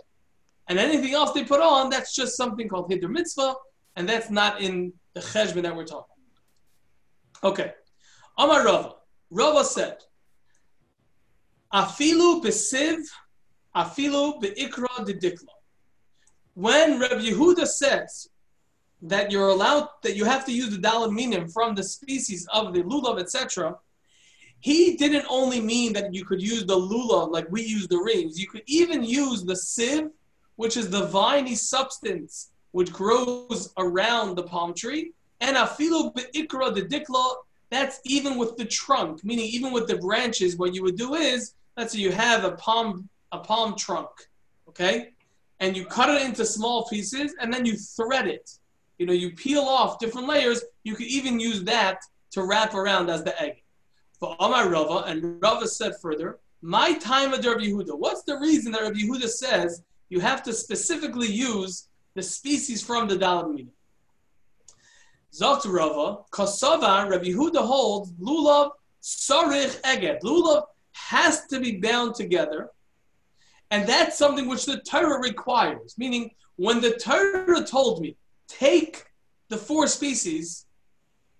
And 0.67 0.79
anything 0.79 1.13
else 1.13 1.31
they 1.31 1.43
put 1.43 1.61
on, 1.61 1.89
that's 1.89 2.15
just 2.15 2.35
something 2.35 2.67
called 2.67 2.89
hidur 2.89 3.09
mitzvah, 3.09 3.55
and 3.95 4.09
that's 4.09 4.29
not 4.29 4.61
in 4.61 4.93
the 5.13 5.21
cheshbon 5.21 5.63
that 5.63 5.75
we're 5.75 5.85
talking. 5.85 6.15
Okay. 7.43 7.73
Amar 8.37 8.65
Rava. 8.65 8.93
Rava 9.29 9.63
said, 9.63 9.97
Afilu 11.73 12.43
besiv, 12.43 12.99
afilu 13.75 14.41
beikra 14.41 15.05
didikla. 15.05 15.49
When 16.53 16.99
Rabbi 16.99 17.21
Yehuda 17.21 17.67
says 17.67 18.29
that 19.01 19.29
you're 19.29 19.49
allowed, 19.49 19.89
that 20.03 20.15
you 20.15 20.23
have 20.25 20.45
to 20.45 20.53
use 20.53 20.69
the 20.69 20.81
dalad 20.81 21.13
minim 21.13 21.49
from 21.49 21.75
the 21.75 21.83
species 21.83 22.47
of 22.53 22.73
the 22.73 22.81
lulav, 22.83 23.19
etc., 23.19 23.75
he 24.61 24.95
didn't 24.95 25.25
only 25.29 25.59
mean 25.59 25.93
that 25.93 26.13
you 26.13 26.23
could 26.23 26.41
use 26.41 26.65
the 26.65 26.75
lulav 26.75 27.31
like 27.31 27.45
we 27.51 27.61
use 27.61 27.87
the 27.87 27.97
rings. 27.97 28.39
You 28.39 28.47
could 28.47 28.63
even 28.67 29.03
use 29.03 29.43
the 29.43 29.55
sieve, 29.55 30.09
which 30.55 30.77
is 30.77 30.89
the 30.89 31.07
viney 31.07 31.55
substance 31.55 32.51
which 32.71 32.91
grows 32.91 33.73
around 33.77 34.35
the 34.35 34.43
palm 34.43 34.73
tree, 34.73 35.13
and 35.39 35.55
afilu 35.55 36.13
beikra 36.13 36.75
the 36.75 36.81
dikla, 36.81 37.35
that's 37.69 38.01
even 38.03 38.37
with 38.37 38.57
the 38.57 38.65
trunk, 38.65 39.23
meaning 39.23 39.45
even 39.45 39.71
with 39.71 39.87
the 39.87 39.97
branches, 39.97 40.57
what 40.57 40.75
you 40.75 40.83
would 40.83 40.97
do 40.97 41.15
is, 41.15 41.53
let's 41.77 41.93
say 41.93 41.99
you 41.99 42.11
have 42.11 42.43
a 42.43 42.51
palm, 42.51 43.07
a 43.31 43.39
palm 43.39 43.75
trunk, 43.77 44.09
okay? 44.67 45.13
And 45.61 45.75
you 45.75 45.85
cut 45.85 46.09
it 46.09 46.21
into 46.21 46.45
small 46.45 46.85
pieces 46.89 47.33
and 47.39 47.53
then 47.53 47.65
you 47.65 47.77
thread 47.77 48.27
it. 48.27 48.51
You 48.97 49.05
know, 49.05 49.13
you 49.13 49.31
peel 49.31 49.61
off 49.63 49.99
different 49.99 50.27
layers. 50.27 50.61
You 50.83 50.95
could 50.95 51.07
even 51.07 51.39
use 51.39 51.63
that 51.63 52.01
to 52.31 52.43
wrap 52.43 52.73
around 52.73 53.09
as 53.09 53.23
the 53.23 53.41
egg. 53.41 53.63
For 54.19 54.35
Amar 54.39 54.69
Rava, 54.69 55.05
and 55.07 55.41
Rava 55.41 55.67
said 55.67 55.93
further, 56.01 56.39
my 56.61 56.93
time 56.97 57.33
of 57.33 57.45
Rabbi 57.45 57.67
Yehuda. 57.67 57.97
What's 57.97 58.23
the 58.23 58.37
reason 58.37 58.73
that 58.73 58.81
Rabbi 58.81 58.99
Yehuda 58.99 59.29
says 59.29 59.81
you 60.09 60.19
have 60.19 60.43
to 60.43 60.53
specifically 60.53 61.27
use 61.27 61.87
the 62.13 62.23
species 62.23 62.83
from 62.83 63.07
the 63.07 63.15
Dalad 63.15 63.49
Minim? 63.49 63.71
Zokt 65.33 65.65
Rava, 65.65 66.23
Kosova, 66.31 67.09
Rabbi 67.09 67.25
Yehuda 67.25 67.65
holds 67.65 68.11
lulav 68.13 68.71
sarich 69.01 69.81
eget. 69.81 70.21
Lulav 70.21 70.63
has 70.93 71.45
to 71.47 71.59
be 71.59 71.77
bound 71.77 72.15
together, 72.15 72.69
and 73.71 73.85
that's 73.87 74.17
something 74.17 74.47
which 74.47 74.65
the 74.65 74.79
Torah 74.79 75.19
requires. 75.21 75.95
Meaning, 75.97 76.31
when 76.55 76.79
the 76.79 76.91
Torah 76.91 77.65
told 77.65 78.01
me 78.01 78.15
take 78.47 79.05
the 79.49 79.57
four 79.57 79.87
species, 79.87 80.65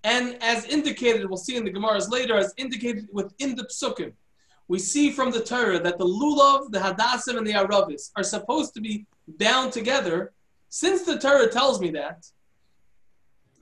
and 0.03 0.37
as 0.41 0.65
indicated, 0.65 1.27
we'll 1.27 1.37
see 1.37 1.55
in 1.55 1.63
the 1.63 1.71
Gemaras 1.71 2.09
later, 2.09 2.35
as 2.35 2.53
indicated 2.57 3.07
within 3.13 3.55
the 3.55 3.63
Psukim, 3.63 4.11
we 4.67 4.79
see 4.79 5.11
from 5.11 5.31
the 5.31 5.41
Torah 5.41 5.79
that 5.79 5.97
the 5.97 6.05
lulav, 6.05 6.71
the 6.71 6.79
hadassim, 6.79 7.37
and 7.37 7.45
the 7.45 7.53
aravis 7.53 8.11
are 8.15 8.23
supposed 8.23 8.73
to 8.73 8.81
be 8.81 9.05
bound 9.27 9.71
together. 9.71 10.33
Since 10.69 11.03
the 11.03 11.19
Torah 11.19 11.51
tells 11.51 11.79
me 11.79 11.91
that, 11.91 12.25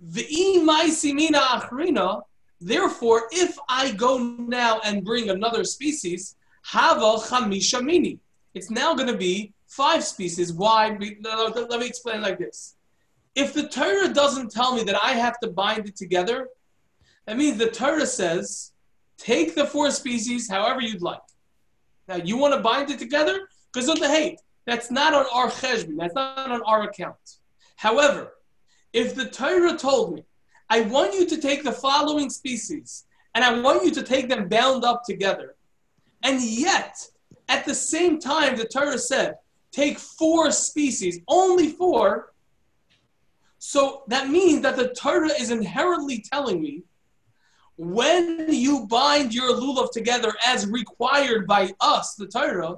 the 0.01 0.25
imaisimina 0.25 1.39
achrina. 1.39 2.23
Therefore, 2.59 3.27
if 3.31 3.57
I 3.67 3.91
go 3.91 4.17
now 4.17 4.79
and 4.85 5.03
bring 5.03 5.29
another 5.29 5.63
species, 5.63 6.35
hava 6.61 7.21
chamisha 7.25 7.83
mini. 7.83 8.19
It's 8.53 8.69
now 8.69 8.93
going 8.93 9.07
to 9.07 9.17
be 9.17 9.53
five 9.67 10.03
species. 10.03 10.53
Why? 10.53 10.89
Let 10.89 11.79
me 11.79 11.85
explain 11.85 12.21
like 12.21 12.37
this. 12.37 12.75
If 13.35 13.53
the 13.53 13.67
Torah 13.67 14.13
doesn't 14.13 14.51
tell 14.51 14.75
me 14.75 14.83
that 14.83 14.95
I 15.03 15.13
have 15.13 15.39
to 15.39 15.49
bind 15.49 15.87
it 15.87 15.95
together, 15.95 16.49
that 17.25 17.37
means 17.37 17.57
the 17.57 17.71
Torah 17.71 18.05
says, 18.05 18.72
take 19.23 19.55
the 19.55 19.65
four 19.65 19.89
species 19.91 20.49
however 20.49 20.81
you'd 20.81 21.01
like. 21.01 21.21
Now, 22.07 22.17
you 22.17 22.37
want 22.37 22.53
to 22.53 22.59
bind 22.59 22.89
it 22.91 22.99
together? 22.99 23.47
Because 23.71 23.87
of 23.87 23.99
the 23.99 24.09
hate. 24.09 24.39
That's 24.65 24.91
not 24.91 25.13
on 25.13 25.25
our 25.33 25.49
cheshbon. 25.49 25.97
That's 25.97 26.15
not 26.15 26.51
on 26.51 26.61
our 26.63 26.83
account. 26.83 27.37
However, 27.75 28.33
if 28.91 29.15
the 29.15 29.25
Torah 29.25 29.77
told 29.77 30.15
me, 30.15 30.23
I 30.69 30.81
want 30.81 31.13
you 31.13 31.25
to 31.27 31.37
take 31.37 31.63
the 31.63 31.71
following 31.71 32.29
species 32.29 33.05
and 33.35 33.43
I 33.43 33.59
want 33.59 33.83
you 33.83 33.91
to 33.91 34.03
take 34.03 34.29
them 34.29 34.47
bound 34.47 34.83
up 34.85 35.03
together, 35.03 35.55
and 36.21 36.41
yet 36.41 36.95
at 37.49 37.65
the 37.65 37.73
same 37.73 38.19
time 38.19 38.55
the 38.55 38.65
Torah 38.65 38.97
said, 38.97 39.35
take 39.71 39.97
four 39.97 40.51
species, 40.51 41.19
only 41.27 41.69
four. 41.69 42.33
So 43.57 44.03
that 44.07 44.29
means 44.29 44.61
that 44.61 44.75
the 44.75 44.89
Torah 44.89 45.31
is 45.31 45.49
inherently 45.49 46.23
telling 46.31 46.61
me 46.61 46.83
when 47.77 48.53
you 48.53 48.85
bind 48.87 49.33
your 49.33 49.53
lulav 49.53 49.91
together 49.91 50.33
as 50.45 50.67
required 50.67 51.47
by 51.47 51.71
us, 51.79 52.15
the 52.15 52.27
Torah, 52.27 52.75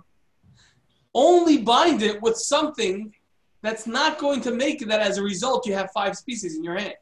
only 1.13 1.57
bind 1.57 2.01
it 2.01 2.21
with 2.21 2.37
something 2.37 3.13
that's 3.61 3.87
not 3.87 4.19
going 4.19 4.41
to 4.41 4.51
make 4.51 4.85
that 4.87 5.01
as 5.01 5.17
a 5.17 5.23
result 5.23 5.65
you 5.65 5.73
have 5.73 5.89
five 5.91 6.15
species 6.15 6.55
in 6.55 6.63
your 6.63 6.77
hand. 6.77 6.93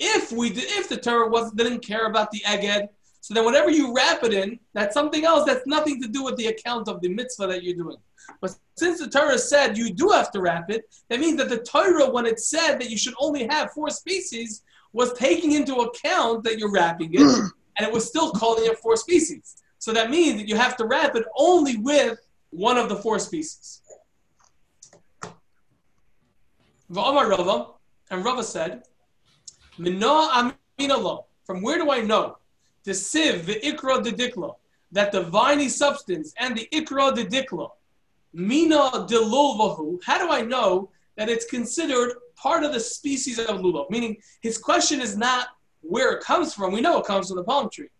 If 0.00 0.32
we 0.32 0.50
did, 0.50 0.64
if 0.64 0.88
the 0.88 0.96
Torah 0.96 1.28
was 1.28 1.52
didn't 1.52 1.80
care 1.80 2.06
about 2.06 2.30
the 2.30 2.40
eged, 2.40 2.88
so 3.20 3.32
then 3.32 3.44
whatever 3.44 3.70
you 3.70 3.94
wrap 3.94 4.22
it 4.24 4.34
in, 4.34 4.58
that's 4.74 4.92
something 4.92 5.24
else 5.24 5.44
that's 5.46 5.66
nothing 5.66 6.02
to 6.02 6.08
do 6.08 6.24
with 6.24 6.36
the 6.36 6.48
account 6.48 6.88
of 6.88 7.00
the 7.00 7.08
mitzvah 7.08 7.46
that 7.46 7.62
you're 7.62 7.76
doing. 7.76 7.96
But 8.40 8.56
since 8.76 8.98
the 8.98 9.08
Torah 9.08 9.38
said 9.38 9.78
you 9.78 9.92
do 9.92 10.08
have 10.08 10.30
to 10.32 10.40
wrap 10.40 10.70
it, 10.70 10.84
that 11.08 11.20
means 11.20 11.36
that 11.38 11.48
the 11.48 11.58
Torah, 11.58 12.10
when 12.10 12.26
it 12.26 12.40
said 12.40 12.78
that 12.78 12.90
you 12.90 12.98
should 12.98 13.14
only 13.18 13.46
have 13.46 13.72
four 13.72 13.90
species, 13.90 14.62
was 14.94 15.12
taking 15.12 15.52
into 15.52 15.74
account 15.74 16.44
that 16.44 16.58
you're 16.58 16.72
wrapping 16.72 17.12
it, 17.12 17.20
and 17.76 17.86
it 17.86 17.92
was 17.92 18.06
still 18.06 18.30
calling 18.30 18.64
it 18.64 18.78
four 18.78 18.96
species. 18.96 19.62
So 19.78 19.92
that 19.92 20.08
means 20.08 20.38
that 20.38 20.48
you 20.48 20.56
have 20.56 20.76
to 20.78 20.86
wrap 20.86 21.14
it 21.16 21.26
only 21.36 21.76
with 21.76 22.18
one 22.50 22.78
of 22.78 22.88
the 22.88 22.96
four 22.96 23.18
species. 23.18 23.82
V'amar 26.90 27.28
Rava, 27.28 27.72
and 28.10 28.24
Rava 28.24 28.44
said, 28.44 28.84
From 29.76 31.62
where 31.62 31.78
do 31.78 31.90
I 31.90 32.00
know? 32.00 32.38
The 32.84 32.92
siv, 32.92 33.46
the 33.46 33.58
ikra 33.60 34.04
de 34.04 34.12
dikla, 34.12 34.54
that 34.92 35.10
the 35.10 35.22
viney 35.22 35.68
substance 35.68 36.32
and 36.38 36.56
the 36.56 36.68
ikra 36.72 37.14
de 37.14 37.24
dikla, 37.24 37.70
mina 38.32 39.06
de 39.08 39.16
lulvahu, 39.16 39.98
how 40.04 40.18
do 40.18 40.32
I 40.32 40.42
know 40.42 40.90
that 41.16 41.28
it's 41.28 41.46
considered 41.46 42.12
part 42.44 42.62
of 42.62 42.72
the 42.72 42.80
species 42.80 43.38
of 43.38 43.60
lulav? 43.64 43.86
Meaning, 43.90 44.16
his 44.40 44.56
question 44.58 45.00
is 45.00 45.16
not 45.16 45.48
where 45.80 46.10
it 46.12 46.22
comes 46.22 46.54
from. 46.54 46.72
We 46.72 46.80
know 46.80 46.98
it 47.00 47.06
comes 47.06 47.28
from 47.28 47.38
the 47.38 47.44
palm 47.44 47.68
tree. 47.74 47.92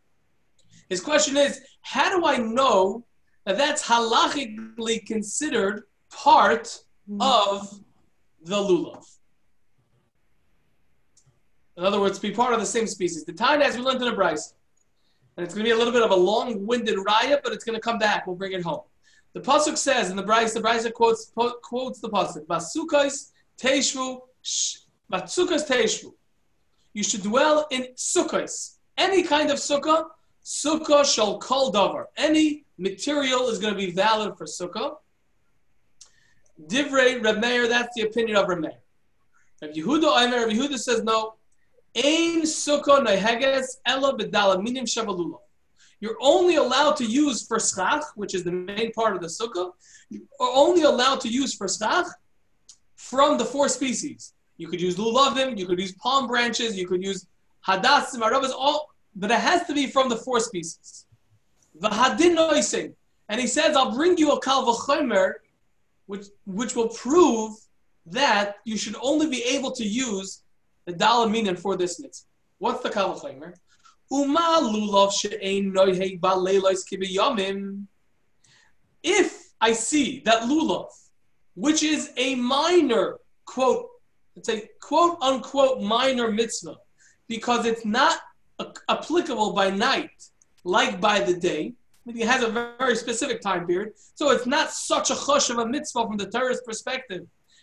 His 0.88 1.00
question 1.00 1.36
is, 1.36 1.60
how 1.80 2.08
do 2.16 2.26
I 2.26 2.36
know 2.36 3.04
that 3.46 3.58
that's 3.58 3.82
halachically 3.86 5.04
considered 5.06 5.84
part 6.10 6.78
hmm. 7.06 7.20
of 7.20 7.80
the 8.42 8.56
lulav. 8.56 9.04
In 11.76 11.84
other 11.84 12.00
words, 12.00 12.18
be 12.18 12.30
part 12.30 12.54
of 12.54 12.60
the 12.60 12.66
same 12.66 12.86
species. 12.86 13.24
The 13.24 13.32
time 13.32 13.60
as 13.60 13.76
we 13.76 13.82
learned 13.82 14.00
in 14.00 14.08
the 14.08 14.16
Brisa, 14.16 14.52
and 15.36 15.44
it's 15.44 15.54
going 15.54 15.64
to 15.64 15.68
be 15.68 15.74
a 15.74 15.76
little 15.76 15.92
bit 15.92 16.02
of 16.02 16.12
a 16.12 16.16
long-winded 16.16 16.96
riot, 17.04 17.40
but 17.42 17.52
it's 17.52 17.64
going 17.64 17.74
to 17.74 17.80
come 17.80 17.98
back. 17.98 18.26
We'll 18.26 18.36
bring 18.36 18.52
it 18.52 18.62
home. 18.62 18.82
The 19.32 19.40
pasuk 19.40 19.76
says 19.76 20.10
in 20.10 20.16
the 20.16 20.22
Brisa, 20.22 20.54
the 20.54 20.60
Brisa 20.60 20.92
quotes 20.92 21.32
quotes 21.34 22.00
the 22.00 22.08
pasuk, 22.08 22.46
"Basukos 22.46 23.32
teishvu, 23.60 24.20
teishvu." 24.44 26.14
You 26.92 27.02
should 27.02 27.22
dwell 27.22 27.66
in 27.70 27.88
sukkahs, 27.96 28.76
any 28.96 29.22
kind 29.22 29.50
of 29.50 29.58
sukkah. 29.58 30.10
Sukkah 30.44 31.04
shall 31.04 31.38
call 31.38 31.72
davar. 31.72 32.04
Any 32.16 32.64
material 32.78 33.48
is 33.48 33.58
going 33.58 33.72
to 33.72 33.78
be 33.78 33.90
valid 33.90 34.36
for 34.36 34.44
sukkah. 34.44 34.96
Divrei 36.68 37.22
Reb 37.22 37.40
Meir, 37.40 37.66
that's 37.66 37.94
the 37.96 38.02
opinion 38.02 38.36
of 38.36 38.48
Reb 38.48 38.60
Meir. 38.60 38.78
Reb 39.62 39.74
Yehuda 39.74 40.22
Aimer, 40.22 40.46
Reb 40.46 40.56
Yehuda 40.56 40.78
says 40.78 41.02
no. 41.02 41.34
Ein 41.96 42.42
sukkah 42.42 43.04
neheges 43.04 43.78
ela 43.86 44.16
b'dalaminim 44.16 44.84
shavalula. 44.84 45.38
You're 46.00 46.18
only 46.20 46.56
allowed 46.56 46.96
to 46.96 47.04
use 47.04 47.46
for 47.46 47.58
schach, 47.58 48.04
which 48.14 48.34
is 48.34 48.44
the 48.44 48.52
main 48.52 48.92
part 48.92 49.16
of 49.16 49.22
the 49.22 49.28
sukkah. 49.28 49.72
You're 50.10 50.22
only 50.40 50.82
allowed 50.82 51.20
to 51.22 51.28
use 51.28 51.54
for 51.54 51.68
schach 51.68 52.06
from 53.10 53.38
the 53.38 53.44
four 53.44 53.68
species. 53.68 54.32
You 54.56 54.68
could 54.68 54.80
use 54.80 54.96
lulavim, 54.96 55.58
you 55.58 55.66
could 55.66 55.78
use 55.78 55.92
palm 55.92 56.26
branches, 56.26 56.76
you 56.76 56.86
could 56.86 57.02
use 57.02 57.26
hadassim, 57.66 58.20
arabas, 58.20 58.50
all, 58.50 58.88
but 59.14 59.30
it 59.30 59.40
has 59.40 59.66
to 59.66 59.74
be 59.74 59.86
from 59.86 60.08
the 60.08 60.16
four 60.16 60.40
species. 60.40 61.06
V'hadin 61.80 62.34
noising. 62.34 62.94
And 63.28 63.40
he 63.40 63.46
says, 63.46 63.76
I'll 63.76 63.94
bring 63.94 64.16
you 64.16 64.32
a 64.32 64.40
kal 64.40 64.64
v'chomer 64.66 65.34
which 66.06 66.26
which 66.44 66.76
will 66.76 66.88
prove 66.88 67.52
that 68.06 68.56
you 68.64 68.76
should 68.76 68.96
only 69.00 69.26
be 69.26 69.42
able 69.42 69.72
to 69.72 69.84
use 69.84 70.42
the 70.86 70.92
dalad 70.92 71.30
minim 71.30 71.56
for 71.56 71.76
this 71.76 71.98
mitzvah. 72.00 72.28
What's 72.58 72.82
the 72.82 72.90
kavachimer? 72.90 73.54
Uma 74.10 74.60
lulav 74.62 75.12
she'ein 75.12 75.72
noiheg 75.72 76.20
baleilos 76.20 76.82
kibiyamim. 76.88 77.84
If 79.02 79.52
I 79.60 79.72
see 79.72 80.20
that 80.26 80.42
lulav, 80.42 80.88
which 81.54 81.82
is 81.82 82.10
a 82.16 82.34
minor 82.34 83.18
quote, 83.44 83.88
it's 84.36 84.48
a 84.48 84.68
quote 84.80 85.18
unquote 85.20 85.80
minor 85.80 86.30
mitzvah, 86.30 86.76
because 87.28 87.66
it's 87.66 87.84
not 87.84 88.18
applicable 88.88 89.52
by 89.52 89.70
night 89.70 90.10
like 90.64 91.00
by 91.00 91.20
the 91.20 91.34
day. 91.34 91.74
It 92.06 92.26
has 92.26 92.42
a 92.42 92.50
very 92.78 92.96
specific 92.96 93.40
time 93.40 93.66
period, 93.66 93.92
so 94.14 94.30
it's 94.30 94.46
not 94.46 94.70
such 94.70 95.10
a 95.10 95.14
chush 95.14 95.50
of 95.50 95.58
a 95.58 95.66
mitzvah 95.66 96.06
from 96.06 96.16
the 96.16 96.26
Torah's 96.26 96.60
perspective, 96.66 97.22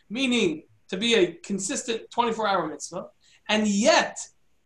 meaning 0.10 0.64
to 0.90 0.98
be 0.98 1.14
a 1.16 1.34
consistent 1.34 2.10
24-hour 2.10 2.68
mitzvah, 2.68 3.06
and 3.50 3.68
yet 3.68 4.18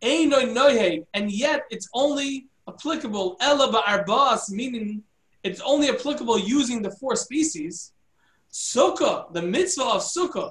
and 0.02 1.30
yet 1.30 1.62
it's 1.70 1.88
only 1.94 2.46
applicable 2.68 3.36
ela 3.40 3.72
ba'arbas, 3.72 4.50
meaning 4.50 5.02
it's 5.42 5.60
only 5.60 5.88
applicable 5.88 6.38
using 6.38 6.82
the 6.82 6.90
four 6.90 7.16
species. 7.16 7.92
Sukkah, 8.56 9.30
the 9.34 9.42
mitzvah 9.42 9.84
of 9.84 10.00
sukkah, 10.00 10.50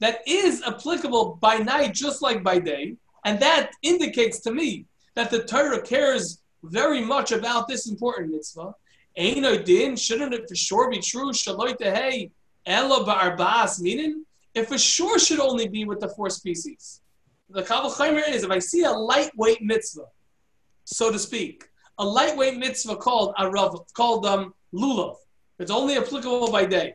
that 0.00 0.18
is 0.26 0.62
applicable 0.66 1.38
by 1.42 1.58
night 1.58 1.92
just 1.92 2.22
like 2.22 2.42
by 2.42 2.58
day, 2.58 2.96
and 3.26 3.38
that 3.38 3.70
indicates 3.82 4.40
to 4.40 4.50
me 4.50 4.86
that 5.14 5.30
the 5.30 5.44
Torah 5.44 5.82
cares 5.82 6.40
very 6.62 7.02
much 7.02 7.32
about 7.32 7.68
this 7.68 7.86
important 7.86 8.32
mitzvah. 8.32 8.72
din, 9.14 9.94
shouldn't 9.94 10.32
it 10.32 10.48
for 10.48 10.54
sure 10.54 10.90
be 10.90 11.00
true? 11.00 11.32
Shaloi 11.32 11.76
tehei 11.76 12.30
ela 12.64 13.04
ba'arbas, 13.04 13.82
meaning 13.82 14.24
it 14.54 14.68
for 14.68 14.78
sure 14.78 15.18
should 15.18 15.40
only 15.40 15.68
be 15.68 15.84
with 15.84 16.00
the 16.00 16.08
four 16.08 16.30
species. 16.30 17.02
The 17.50 17.62
Kabbalah 17.62 18.10
is 18.30 18.42
if 18.42 18.50
I 18.50 18.58
see 18.58 18.84
a 18.84 18.90
lightweight 18.90 19.60
mitzvah, 19.60 20.06
so 20.84 21.12
to 21.12 21.18
speak, 21.18 21.68
a 21.98 22.04
lightweight 22.04 22.56
mitzvah 22.56 22.96
called 22.96 23.34
arav, 23.34 23.84
called 23.92 24.24
um, 24.24 24.54
lulav. 24.72 25.16
It's 25.58 25.70
only 25.70 25.96
applicable 25.96 26.50
by 26.52 26.64
day, 26.64 26.94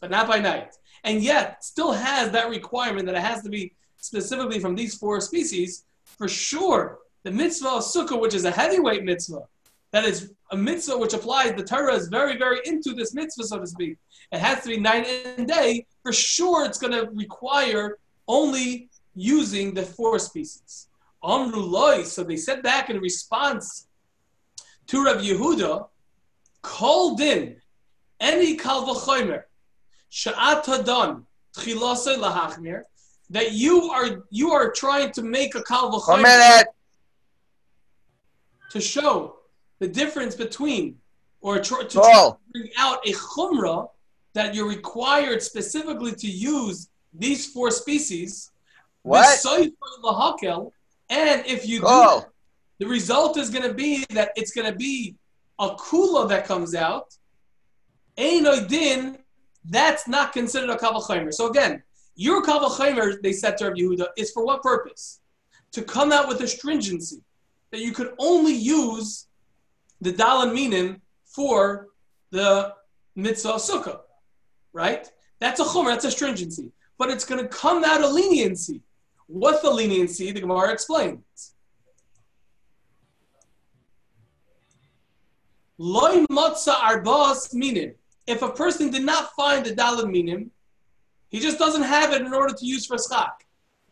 but 0.00 0.10
not 0.10 0.28
by 0.28 0.38
night, 0.38 0.74
and 1.04 1.22
yet 1.22 1.64
still 1.64 1.92
has 1.92 2.30
that 2.32 2.50
requirement 2.50 3.06
that 3.06 3.14
it 3.14 3.22
has 3.22 3.42
to 3.42 3.48
be 3.48 3.74
specifically 3.96 4.58
from 4.58 4.74
these 4.74 4.94
four 4.96 5.20
species. 5.20 5.84
For 6.04 6.28
sure, 6.28 6.98
the 7.22 7.30
mitzvah 7.30 7.68
of 7.68 7.82
sukkah, 7.82 8.20
which 8.20 8.34
is 8.34 8.44
a 8.44 8.50
heavyweight 8.50 9.04
mitzvah, 9.04 9.42
that 9.92 10.04
is 10.04 10.32
a 10.50 10.56
mitzvah 10.56 10.98
which 10.98 11.14
applies. 11.14 11.54
The 11.54 11.62
Torah 11.62 11.94
is 11.94 12.08
very, 12.08 12.36
very 12.36 12.60
into 12.64 12.94
this 12.94 13.14
mitzvah, 13.14 13.44
so 13.44 13.58
to 13.58 13.66
speak. 13.66 13.98
It 14.32 14.38
has 14.38 14.62
to 14.62 14.70
be 14.70 14.78
night 14.78 15.06
and 15.06 15.46
day. 15.46 15.86
For 16.02 16.12
sure, 16.12 16.64
it's 16.64 16.78
going 16.78 16.92
to 16.92 17.10
require 17.12 17.98
only 18.26 18.88
using 19.14 19.74
the 19.74 19.82
four 19.82 20.18
species. 20.18 20.88
Amruloi, 21.22 22.04
so 22.04 22.24
they 22.24 22.36
said 22.36 22.62
back 22.62 22.90
in 22.90 22.98
response 22.98 23.86
to 24.86 25.04
Rav 25.04 25.18
Yehuda, 25.18 25.88
called 26.62 27.20
in 27.20 27.56
any 28.20 28.56
kalvachomer 28.56 29.42
sha'at 30.10 30.64
hadon 30.64 31.24
tchilase 31.56 32.16
lahachmir 32.16 32.82
that 33.30 33.52
you 33.52 33.90
are 33.90 34.24
you 34.30 34.52
are 34.52 34.70
trying 34.70 35.10
to 35.12 35.22
make 35.22 35.54
a 35.54 35.62
kalvachomer 35.62 36.64
to 38.70 38.80
show 38.80 39.36
the 39.80 39.88
difference 39.88 40.34
between 40.34 40.96
or 41.42 41.58
to, 41.58 41.84
to 41.88 42.36
bring 42.52 42.70
out 42.78 43.06
a 43.06 43.12
chumrah 43.12 43.88
that 44.32 44.54
you're 44.54 44.68
required 44.68 45.42
specifically 45.42 46.12
to 46.12 46.26
use 46.26 46.88
these 47.12 47.46
four 47.52 47.70
species. 47.70 48.50
What? 49.02 49.44
And 51.10 51.44
if 51.46 51.68
you 51.68 51.80
do, 51.80 52.22
the 52.78 52.86
result 52.86 53.36
is 53.36 53.50
going 53.50 53.68
to 53.68 53.74
be 53.74 54.06
that 54.10 54.30
it's 54.36 54.52
going 54.52 54.70
to 54.72 54.78
be 54.78 55.16
a 55.62 55.76
kula 55.76 56.28
that 56.28 56.44
comes 56.44 56.74
out. 56.74 57.16
din, 58.16 59.18
that's 59.64 60.08
not 60.08 60.32
considered 60.32 60.70
a 60.70 60.76
kavachimer. 60.76 61.32
So 61.32 61.48
again, 61.48 61.82
your 62.16 62.42
kavachimer, 62.42 63.22
they 63.22 63.32
said 63.32 63.56
to 63.58 63.66
Rabbi 63.66 63.80
Yehuda, 63.80 64.08
is 64.18 64.32
for 64.32 64.44
what 64.44 64.60
purpose? 64.62 65.20
To 65.72 65.82
come 65.82 66.12
out 66.12 66.28
with 66.28 66.40
a 66.42 66.48
stringency 66.48 67.22
that 67.70 67.80
you 67.80 67.92
could 67.92 68.12
only 68.18 68.52
use 68.52 69.28
the 70.00 70.12
dalan 70.12 70.52
minim 70.52 71.00
for 71.24 71.88
the 72.30 72.74
mitzvah 73.14 73.54
sukkah, 73.54 74.00
right? 74.72 75.08
That's 75.40 75.60
a 75.60 75.64
chumr, 75.64 75.86
that's 75.86 76.04
a 76.04 76.10
stringency. 76.10 76.72
But 76.98 77.10
it's 77.10 77.24
going 77.24 77.40
to 77.40 77.48
come 77.48 77.84
out 77.84 78.02
of 78.02 78.12
leniency. 78.12 78.82
What's 79.26 79.62
the 79.62 79.70
leniency? 79.70 80.32
The 80.32 80.40
Gemara 80.40 80.72
explains. 80.72 81.51
Loy 85.78 86.24
matzah 86.26 86.74
arbas 86.74 87.54
minim. 87.54 87.94
If 88.26 88.42
a 88.42 88.50
person 88.50 88.90
did 88.90 89.04
not 89.04 89.32
find 89.32 89.64
the 89.66 89.74
dalan 89.74 90.10
minim, 90.10 90.50
he 91.28 91.40
just 91.40 91.58
doesn't 91.58 91.82
have 91.82 92.12
it 92.12 92.22
in 92.22 92.32
order 92.32 92.54
to 92.54 92.66
use 92.66 92.86
for 92.86 92.96
schak. 92.96 93.32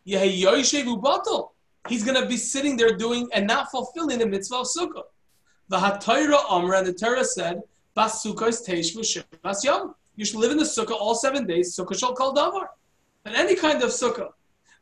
He's 0.04 0.44
going 2.04 2.20
to 2.20 2.26
be 2.26 2.36
sitting 2.36 2.76
there 2.76 2.96
doing 2.96 3.28
and 3.32 3.46
not 3.46 3.70
fulfilling 3.70 4.18
the 4.18 4.26
mitzvah 4.26 4.56
of 4.56 4.66
sukkah. 4.66 5.04
The 5.68 5.78
Hatayra 5.78 6.50
Amra 6.50 6.78
and 6.78 6.86
the 6.86 6.92
Torah 6.92 7.24
said, 7.24 7.62
Bas 7.94 8.24
Sukkos 8.24 8.66
Teishvu 8.66 9.00
Shivas 9.00 9.64
Yom. 9.64 9.94
You 10.16 10.24
should 10.24 10.40
live 10.40 10.52
in 10.52 10.58
the 10.58 10.64
sukkah 10.64 10.92
all 10.92 11.14
seven 11.14 11.46
days. 11.46 11.76
Sukkah 11.76 11.98
shall 11.98 12.14
call 12.14 12.34
davar. 12.34 12.68
And 13.24 13.34
any 13.34 13.56
kind 13.56 13.82
of 13.82 13.90
sukkah. 13.90 14.30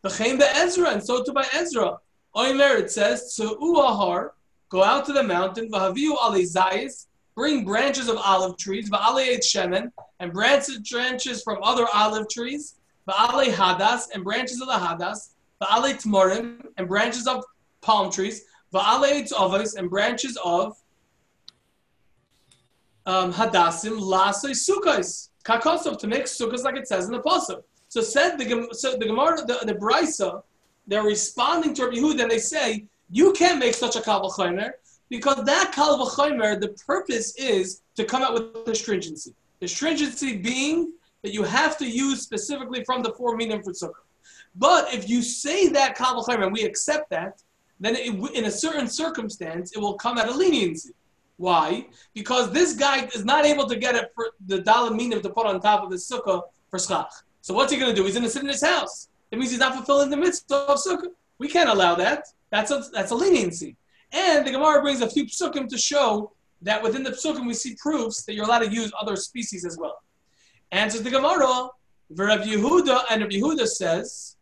The 0.03 0.11
Chaim 0.11 0.41
Ezra, 0.41 0.91
and 0.91 1.05
so 1.05 1.23
too 1.23 1.33
by 1.33 1.47
Ezra. 1.53 1.99
Oimer, 2.35 2.79
it 2.79 2.91
says, 2.91 3.35
to 3.37 3.57
Uahar, 3.61 4.31
go 4.69 4.83
out 4.83 5.05
to 5.07 5.13
the 5.13 5.23
mountain, 5.23 5.71
Vahaviu 5.71 6.17
Ali 6.21 6.45
Zayis, 6.45 7.07
bring 7.35 7.65
branches 7.65 8.09
of 8.09 8.17
olive 8.19 8.57
trees, 8.57 8.91
Va'ale 8.91 9.39
Shemen, 9.39 9.91
and 10.21 10.33
branches 10.33 11.43
from 11.43 11.59
other 11.63 11.87
olive 11.95 12.29
trees, 12.29 12.75
Va'ale 13.09 13.47
Hadas, 13.53 14.09
and 14.13 14.25
branches 14.25 14.61
of 14.61 14.69
the 14.69 14.75
Hadas, 14.75 15.31
Va'ale 15.63 15.95
Tmorim, 16.03 16.67
and 16.77 16.89
branches 16.89 17.27
of 17.27 17.45
palm 17.81 18.11
trees, 18.11 18.45
Va'aleitz 18.73 19.33
avos 19.33 19.77
and 19.77 19.89
branches 19.89 20.39
of 20.45 20.77
um, 23.07 23.33
hadasim 23.33 23.99
lasei 23.99 24.51
sukkos 24.51 25.31
kakosov 25.43 25.99
to 25.99 26.07
make 26.07 26.25
sukkos 26.25 26.65
like 26.65 26.77
it 26.77 26.87
says 26.87 27.07
in 27.07 27.13
the 27.13 27.21
pasuk. 27.21 27.63
So 27.89 28.03
said 28.03 28.37
the 28.37 28.69
so 28.73 28.99
the 28.99 29.07
Gemara 29.07 29.39
the, 29.47 29.61
the 29.65 29.75
Brisa, 29.75 30.43
they're 30.87 31.03
responding 31.03 31.73
to 31.75 31.85
Rabbi 31.85 31.97
Yehuda 31.97 32.23
and 32.23 32.31
they 32.31 32.39
say 32.39 32.87
you 33.11 33.33
can't 33.33 33.59
make 33.59 33.75
such 33.75 33.97
a 33.97 34.01
kal 34.01 34.21
because 35.09 35.45
that 35.45 35.73
kal 35.73 35.97
the 35.97 36.75
purpose 36.87 37.35
is 37.37 37.83
to 37.97 38.05
come 38.05 38.23
out 38.23 38.35
with 38.35 38.65
the 38.65 38.75
stringency. 38.75 39.35
The 39.61 39.69
stringency 39.69 40.37
being 40.37 40.93
that 41.23 41.33
you 41.33 41.43
have 41.43 41.77
to 41.79 41.87
use 41.87 42.23
specifically 42.23 42.85
from 42.85 43.03
the 43.03 43.13
four 43.13 43.37
minim 43.37 43.63
for 43.63 43.73
sukkah. 43.73 44.05
But 44.55 44.93
if 44.93 45.09
you 45.09 45.23
say 45.23 45.69
that 45.69 45.97
kal 45.97 46.25
and 46.29 46.53
we 46.53 46.63
accept 46.63 47.11
that, 47.11 47.43
then 47.81 47.97
it, 47.97 48.15
in 48.35 48.45
a 48.47 48.51
certain 48.51 48.89
circumstance, 48.89 49.73
it 49.73 49.79
will 49.79 49.95
come 49.95 50.19
out 50.19 50.29
a 50.29 50.33
leniency. 50.33 50.91
Why? 51.37 51.87
Because 52.15 52.51
this 52.51 52.75
guy 52.75 53.07
is 53.15 53.25
not 53.25 53.47
able 53.47 53.67
to 53.69 53.77
get 53.77 53.95
it 53.95 54.11
for 54.15 54.31
the 54.47 54.59
dalad 54.59 54.97
minim 54.97 55.23
to 55.23 55.31
put 55.31 55.47
on 55.47 55.61
top 55.61 55.85
of 55.85 55.91
his 55.93 56.09
sukkah 56.09 56.43
for 56.69 56.79
schach. 56.79 57.13
So 57.41 57.55
what's 57.55 57.73
he 57.73 57.79
going 57.79 57.95
to 57.95 57.97
do? 57.97 58.05
He's 58.05 58.15
going 58.15 58.25
to 58.25 58.31
sit 58.31 58.43
in 58.43 58.49
his 58.49 58.63
house. 58.63 59.09
It 59.31 59.39
means 59.39 59.53
he's 59.53 59.61
not 59.61 59.75
fulfilling 59.75 60.11
the 60.11 60.17
mitzvah 60.17 60.67
of 60.73 60.79
sukkah. 60.79 61.13
We 61.39 61.49
can't 61.49 61.69
allow 61.69 61.95
that. 61.95 62.27
That's 62.51 62.71
a, 62.71 62.83
that's 62.93 63.11
a 63.11 63.15
leniency. 63.15 63.77
And 64.13 64.47
the 64.47 64.51
Gemara 64.51 64.81
brings 64.81 65.01
a 65.03 65.11
few 65.11 65.27
psukim 65.27 65.69
to 65.69 65.79
show 65.79 66.33
that 66.63 66.83
within 66.83 67.03
the 67.03 67.11
psukim 67.11 67.47
we 67.47 67.55
see 67.55 67.77
proofs 67.81 68.25
that 68.25 68.35
you're 68.35 68.47
allowed 68.47 68.61
to 68.61 68.71
use 68.71 68.91
other 69.01 69.17
species 69.17 69.65
as 69.65 69.77
well. 69.79 69.99
Answers 70.73 71.03
the 71.03 71.11
Gemara, 71.11 71.69
Rav 72.11 72.41
Yehuda, 72.41 73.05
and 73.11 73.23
Rav 73.23 73.31
Yehuda 73.31 73.67
says, 73.67 74.37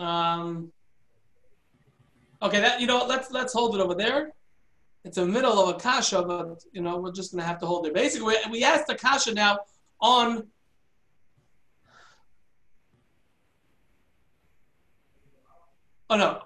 Um, 0.00 0.72
okay, 2.40 2.58
that 2.60 2.80
you 2.80 2.86
know, 2.86 3.04
let's 3.04 3.30
let's 3.30 3.52
hold 3.52 3.74
it 3.74 3.82
over 3.82 3.94
there. 3.94 4.32
It's 5.04 5.18
a 5.18 5.26
middle 5.26 5.58
of 5.58 5.76
a 5.76 5.78
kasha, 5.78 6.22
but 6.22 6.62
you 6.72 6.82
know, 6.82 6.98
we're 6.98 7.12
just 7.12 7.32
gonna 7.32 7.44
have 7.44 7.58
to 7.60 7.66
hold 7.66 7.86
it. 7.86 7.94
Basically, 7.94 8.36
we, 8.46 8.50
we 8.52 8.64
asked 8.64 8.86
the 8.86 8.94
kasha 8.94 9.32
now 9.32 9.60
on. 10.00 10.46
Oh 16.10 16.16
no. 16.16 16.42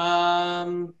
Um, 0.00 0.94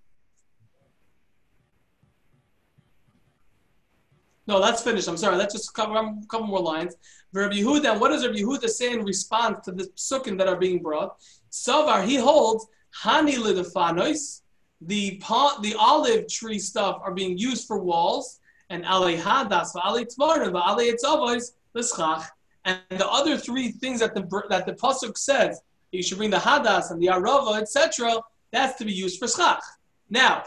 No, 4.48 4.62
that's 4.62 4.82
finished. 4.82 5.06
I'm 5.08 5.18
sorry. 5.18 5.36
Let's 5.36 5.52
just 5.54 5.74
cover 5.74 5.94
a 5.94 6.16
couple 6.26 6.46
more 6.46 6.60
lines. 6.60 6.96
Rabbi 7.34 7.56
Yehuda, 7.56 8.00
what 8.00 8.08
does 8.08 8.26
Rabbi 8.26 8.38
Yehuda 8.38 8.66
say 8.70 8.94
in 8.94 9.04
response 9.04 9.62
to 9.66 9.72
the 9.72 9.84
psukim 9.94 10.38
that 10.38 10.48
are 10.48 10.56
being 10.56 10.82
brought? 10.82 11.18
Savar, 11.52 12.02
he 12.02 12.16
holds, 12.16 12.66
Hani 13.02 13.36
lidafanois, 13.36 14.42
the 14.80 15.20
the 15.62 15.74
olive 15.78 16.28
tree 16.28 16.58
stuff 16.58 17.00
are 17.02 17.12
being 17.12 17.36
used 17.36 17.66
for 17.66 17.78
walls, 17.78 18.40
and 18.70 18.84
ale 18.84 19.16
hadas, 19.16 19.70
ale 19.76 20.04
tmarim, 20.04 20.54
ale 20.54 20.92
etzavos, 20.92 21.52
l'schach. 21.74 22.26
And 22.64 22.80
the 22.90 23.08
other 23.08 23.36
three 23.36 23.72
things 23.72 24.00
that 24.00 24.14
the 24.14 24.22
that 24.50 24.66
the 24.66 24.74
pasuk 24.74 25.16
says, 25.16 25.60
you 25.92 26.02
should 26.02 26.18
bring 26.18 26.30
the 26.30 26.36
hadas 26.36 26.90
and 26.90 27.00
the 27.00 27.06
arava, 27.06 27.60
etc. 27.60 28.20
That's 28.52 28.78
to 28.78 28.84
be 28.84 28.92
used 28.92 29.18
for 29.18 29.28
schach. 29.28 29.62
Now, 30.10 30.44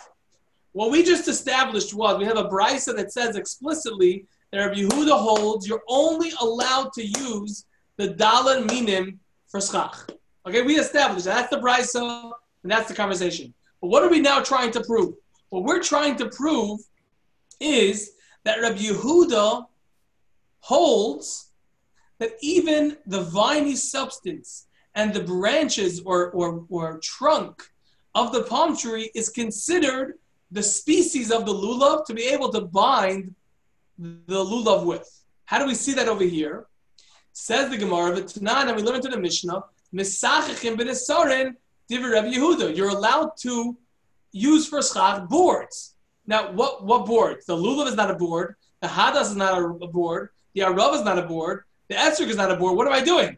what 0.73 0.91
we 0.91 1.03
just 1.03 1.27
established 1.27 1.93
was 1.93 2.17
we 2.17 2.25
have 2.25 2.37
a 2.37 2.45
brisa 2.45 2.95
that 2.95 3.11
says 3.11 3.35
explicitly 3.35 4.25
that 4.51 4.59
Rabbi 4.59 4.81
Yehuda 4.81 5.17
holds 5.19 5.67
you're 5.67 5.83
only 5.87 6.31
allowed 6.39 6.93
to 6.93 7.05
use 7.05 7.65
the 7.97 8.09
dalad 8.09 8.67
minim 8.67 9.19
for 9.47 9.59
schach. 9.59 10.09
Okay, 10.47 10.63
we 10.63 10.79
established 10.79 11.25
that. 11.25 11.35
That's 11.35 11.49
the 11.49 11.61
brisa, 11.61 12.31
and 12.63 12.71
that's 12.71 12.87
the 12.87 12.95
conversation. 12.95 13.53
But 13.79 13.87
what 13.87 14.03
are 14.03 14.09
we 14.09 14.19
now 14.19 14.41
trying 14.41 14.71
to 14.71 14.83
prove? 14.83 15.13
What 15.49 15.63
we're 15.63 15.83
trying 15.83 16.15
to 16.17 16.29
prove 16.29 16.79
is 17.59 18.13
that 18.43 18.59
Rabbi 18.61 18.79
Yehuda 18.79 19.65
holds 20.61 21.51
that 22.19 22.31
even 22.41 22.97
the 23.05 23.21
viney 23.21 23.75
substance 23.75 24.67
and 24.95 25.13
the 25.13 25.23
branches 25.23 26.01
or, 26.05 26.31
or, 26.31 26.65
or 26.69 26.99
trunk 27.03 27.63
of 28.15 28.31
the 28.31 28.43
palm 28.43 28.75
tree 28.75 29.11
is 29.15 29.29
considered 29.29 30.19
the 30.51 30.63
species 30.63 31.31
of 31.31 31.45
the 31.45 31.53
lulav 31.53 32.05
to 32.05 32.13
be 32.13 32.23
able 32.23 32.51
to 32.51 32.61
bind 32.61 33.33
the 33.97 34.43
lulav 34.43 34.85
with. 34.85 35.09
How 35.45 35.59
do 35.59 35.65
we 35.65 35.75
see 35.75 35.93
that 35.93 36.07
over 36.07 36.23
here? 36.23 36.67
Says 37.33 37.69
the 37.69 37.77
Gemara, 37.77 38.17
and 38.17 38.75
we 38.75 38.83
learn 38.83 39.01
to 39.01 39.07
the 39.07 39.17
Mishnah, 39.17 39.63
Misachachim 39.93 40.77
b'nesarin 40.77 41.53
divrei 41.89 42.13
Rabbi 42.13 42.33
Yehuda. 42.33 42.75
You're 42.75 42.89
allowed 42.89 43.31
to 43.41 43.77
use 44.31 44.67
for 44.67 44.81
schach 44.81 45.27
boards. 45.27 45.95
Now, 46.25 46.51
what 46.51 46.85
what 46.85 47.05
board? 47.05 47.41
The 47.47 47.55
lulav 47.55 47.87
is 47.87 47.95
not 47.95 48.09
a 48.09 48.15
board. 48.15 48.55
The 48.81 48.87
hadas 48.87 49.31
is 49.31 49.35
not 49.35 49.61
a, 49.61 49.87
board. 49.87 50.29
The 50.55 50.61
arav 50.61 50.95
is 50.95 51.03
not 51.03 51.17
a 51.17 51.23
board. 51.23 51.63
The 51.87 51.95
esrog 51.95 52.29
is 52.29 52.37
not 52.37 52.51
a 52.51 52.55
board. 52.55 52.75
What 52.77 52.87
am 52.87 52.93
I 52.93 53.01
doing? 53.01 53.37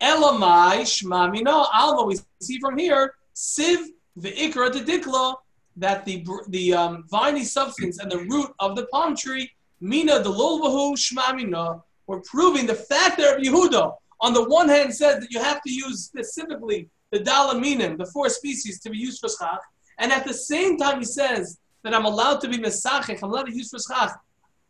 Elamai 0.00 0.80
shmamina 0.82 1.68
alma. 1.72 2.04
We 2.04 2.16
see 2.40 2.58
from 2.58 2.76
here 2.76 3.14
siv 3.34 3.78
ve'ikra 4.18 4.70
dikla 4.70 5.36
that 5.76 6.04
the 6.04 6.26
the 6.48 6.74
um, 6.74 7.04
viney 7.10 7.44
substance 7.44 7.98
and 7.98 8.10
the 8.10 8.18
root 8.18 8.50
of 8.58 8.76
the 8.76 8.86
palm 8.86 9.16
tree 9.16 9.50
mina 9.80 10.22
the 10.22 10.30
lulvahu 10.30 10.94
shmamina. 10.96 11.82
We're 12.06 12.20
proving 12.20 12.66
the 12.66 12.74
fact 12.74 13.16
that 13.18 13.38
Yehuda 13.38 13.94
on 14.22 14.32
the 14.32 14.48
one 14.48 14.68
hand 14.68 14.94
says 14.94 15.20
that 15.20 15.30
you 15.30 15.40
have 15.40 15.60
to 15.62 15.72
use 15.72 16.04
specifically 16.04 16.88
the 17.10 17.18
dalaminim, 17.18 17.98
the 17.98 18.06
four 18.06 18.28
species, 18.28 18.80
to 18.80 18.90
be 18.90 18.96
used 18.96 19.20
for 19.20 19.28
schach, 19.28 19.60
and 19.98 20.10
at 20.10 20.24
the 20.24 20.32
same 20.32 20.78
time 20.78 21.00
he 21.00 21.04
says 21.04 21.58
that 21.82 21.92
I'm 21.94 22.06
allowed 22.06 22.40
to 22.42 22.48
be 22.48 22.56
mesachich, 22.56 23.22
I'm 23.22 23.28
allowed 23.28 23.46
to 23.46 23.54
use 23.54 23.70
for 23.70 23.78
schach 23.80 24.12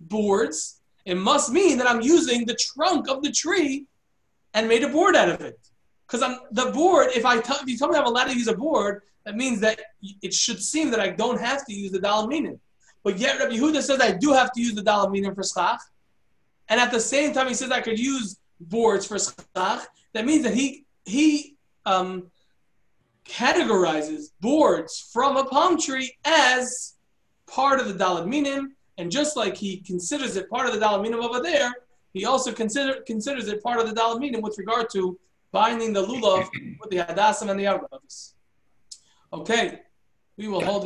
boards. 0.01 0.81
It 1.05 1.17
must 1.17 1.53
mean 1.53 1.79
that 1.79 1.88
I'm 1.88 2.01
using 2.01 2.47
the 2.47 2.55
trunk 2.55 3.09
of 3.09 3.23
the 3.23 3.31
tree 3.31 3.87
and 4.55 4.69
made 4.69 4.83
a 4.83 4.88
board 4.88 5.15
out 5.15 5.29
of 5.29 5.41
it. 5.43 5.59
Because 6.07 6.23
I'm 6.23 6.38
the 6.51 6.71
board. 6.73 7.09
If 7.15 7.25
I 7.25 7.41
t- 7.41 7.53
if 7.62 7.69
you 7.69 7.79
tell 7.79 7.88
me 7.88 7.99
I'm 7.99 8.07
allowed 8.07 8.25
to 8.25 8.35
use 8.37 8.49
a 8.49 8.57
board, 8.57 9.03
that 9.25 9.37
means 9.37 9.61
that 9.61 9.81
it 10.23 10.35
should 10.35 10.62
seem 10.62 10.91
that 10.91 11.01
I 11.01 11.11
don't 11.11 11.41
have 11.41 11.65
to 11.67 11.73
use 11.73 11.93
the 11.93 12.01
dalaminim. 12.01 12.59
But 13.05 13.19
yet 13.19 13.38
Rabbi 13.38 13.55
Yehuda 13.55 13.83
says 13.83 14.01
I 14.01 14.12
do 14.12 14.33
have 14.33 14.53
to 14.53 14.61
use 14.61 14.75
the 14.75 14.83
dalaminim 14.83 15.35
for 15.35 15.43
schach, 15.43 15.81
and 16.69 16.81
at 16.81 16.91
the 16.91 17.01
same 17.01 17.33
time 17.33 17.49
he 17.49 17.55
says 17.55 17.71
I 17.71 17.81
could 17.81 17.99
use 17.99 18.37
boards 18.68 19.07
for 19.07 19.18
schach. 19.18 19.87
That 20.14 20.25
means 20.27 20.42
that 20.44 20.55
he 20.55 20.85
he 21.05 21.57
um, 21.87 22.31
categorizes 23.27 24.27
boards 24.40 25.09
from 25.12 25.37
a 25.37 25.44
palm 25.44 25.79
tree 25.79 26.16
as 26.25 26.94
part 27.46 27.81
of 27.81 27.87
the 27.88 27.94
dalad 27.94 28.27
minim, 28.27 28.75
and 28.98 29.11
just 29.11 29.37
like 29.37 29.57
he 29.57 29.79
considers 29.79 30.37
it 30.37 30.48
part 30.51 30.66
of 30.66 30.75
the 30.75 30.81
dalad 30.85 31.03
minim 31.03 31.20
over 31.20 31.40
there, 31.40 31.72
he 32.12 32.25
also 32.25 32.53
consider, 32.53 33.01
considers 33.07 33.48
it 33.48 33.62
part 33.62 33.81
of 33.81 33.88
the 33.88 33.98
dalad 33.98 34.20
minim 34.20 34.40
with 34.40 34.57
regard 34.59 34.87
to 34.92 35.18
binding 35.51 35.92
the 35.92 36.05
lulav 36.05 36.48
with 36.81 36.90
the 36.90 36.98
hadassim 36.98 37.51
and 37.51 37.59
the 37.59 37.66
arabs. 37.66 38.35
Okay, 39.33 39.81
we 40.37 40.48
will 40.48 40.64
hold. 40.64 40.81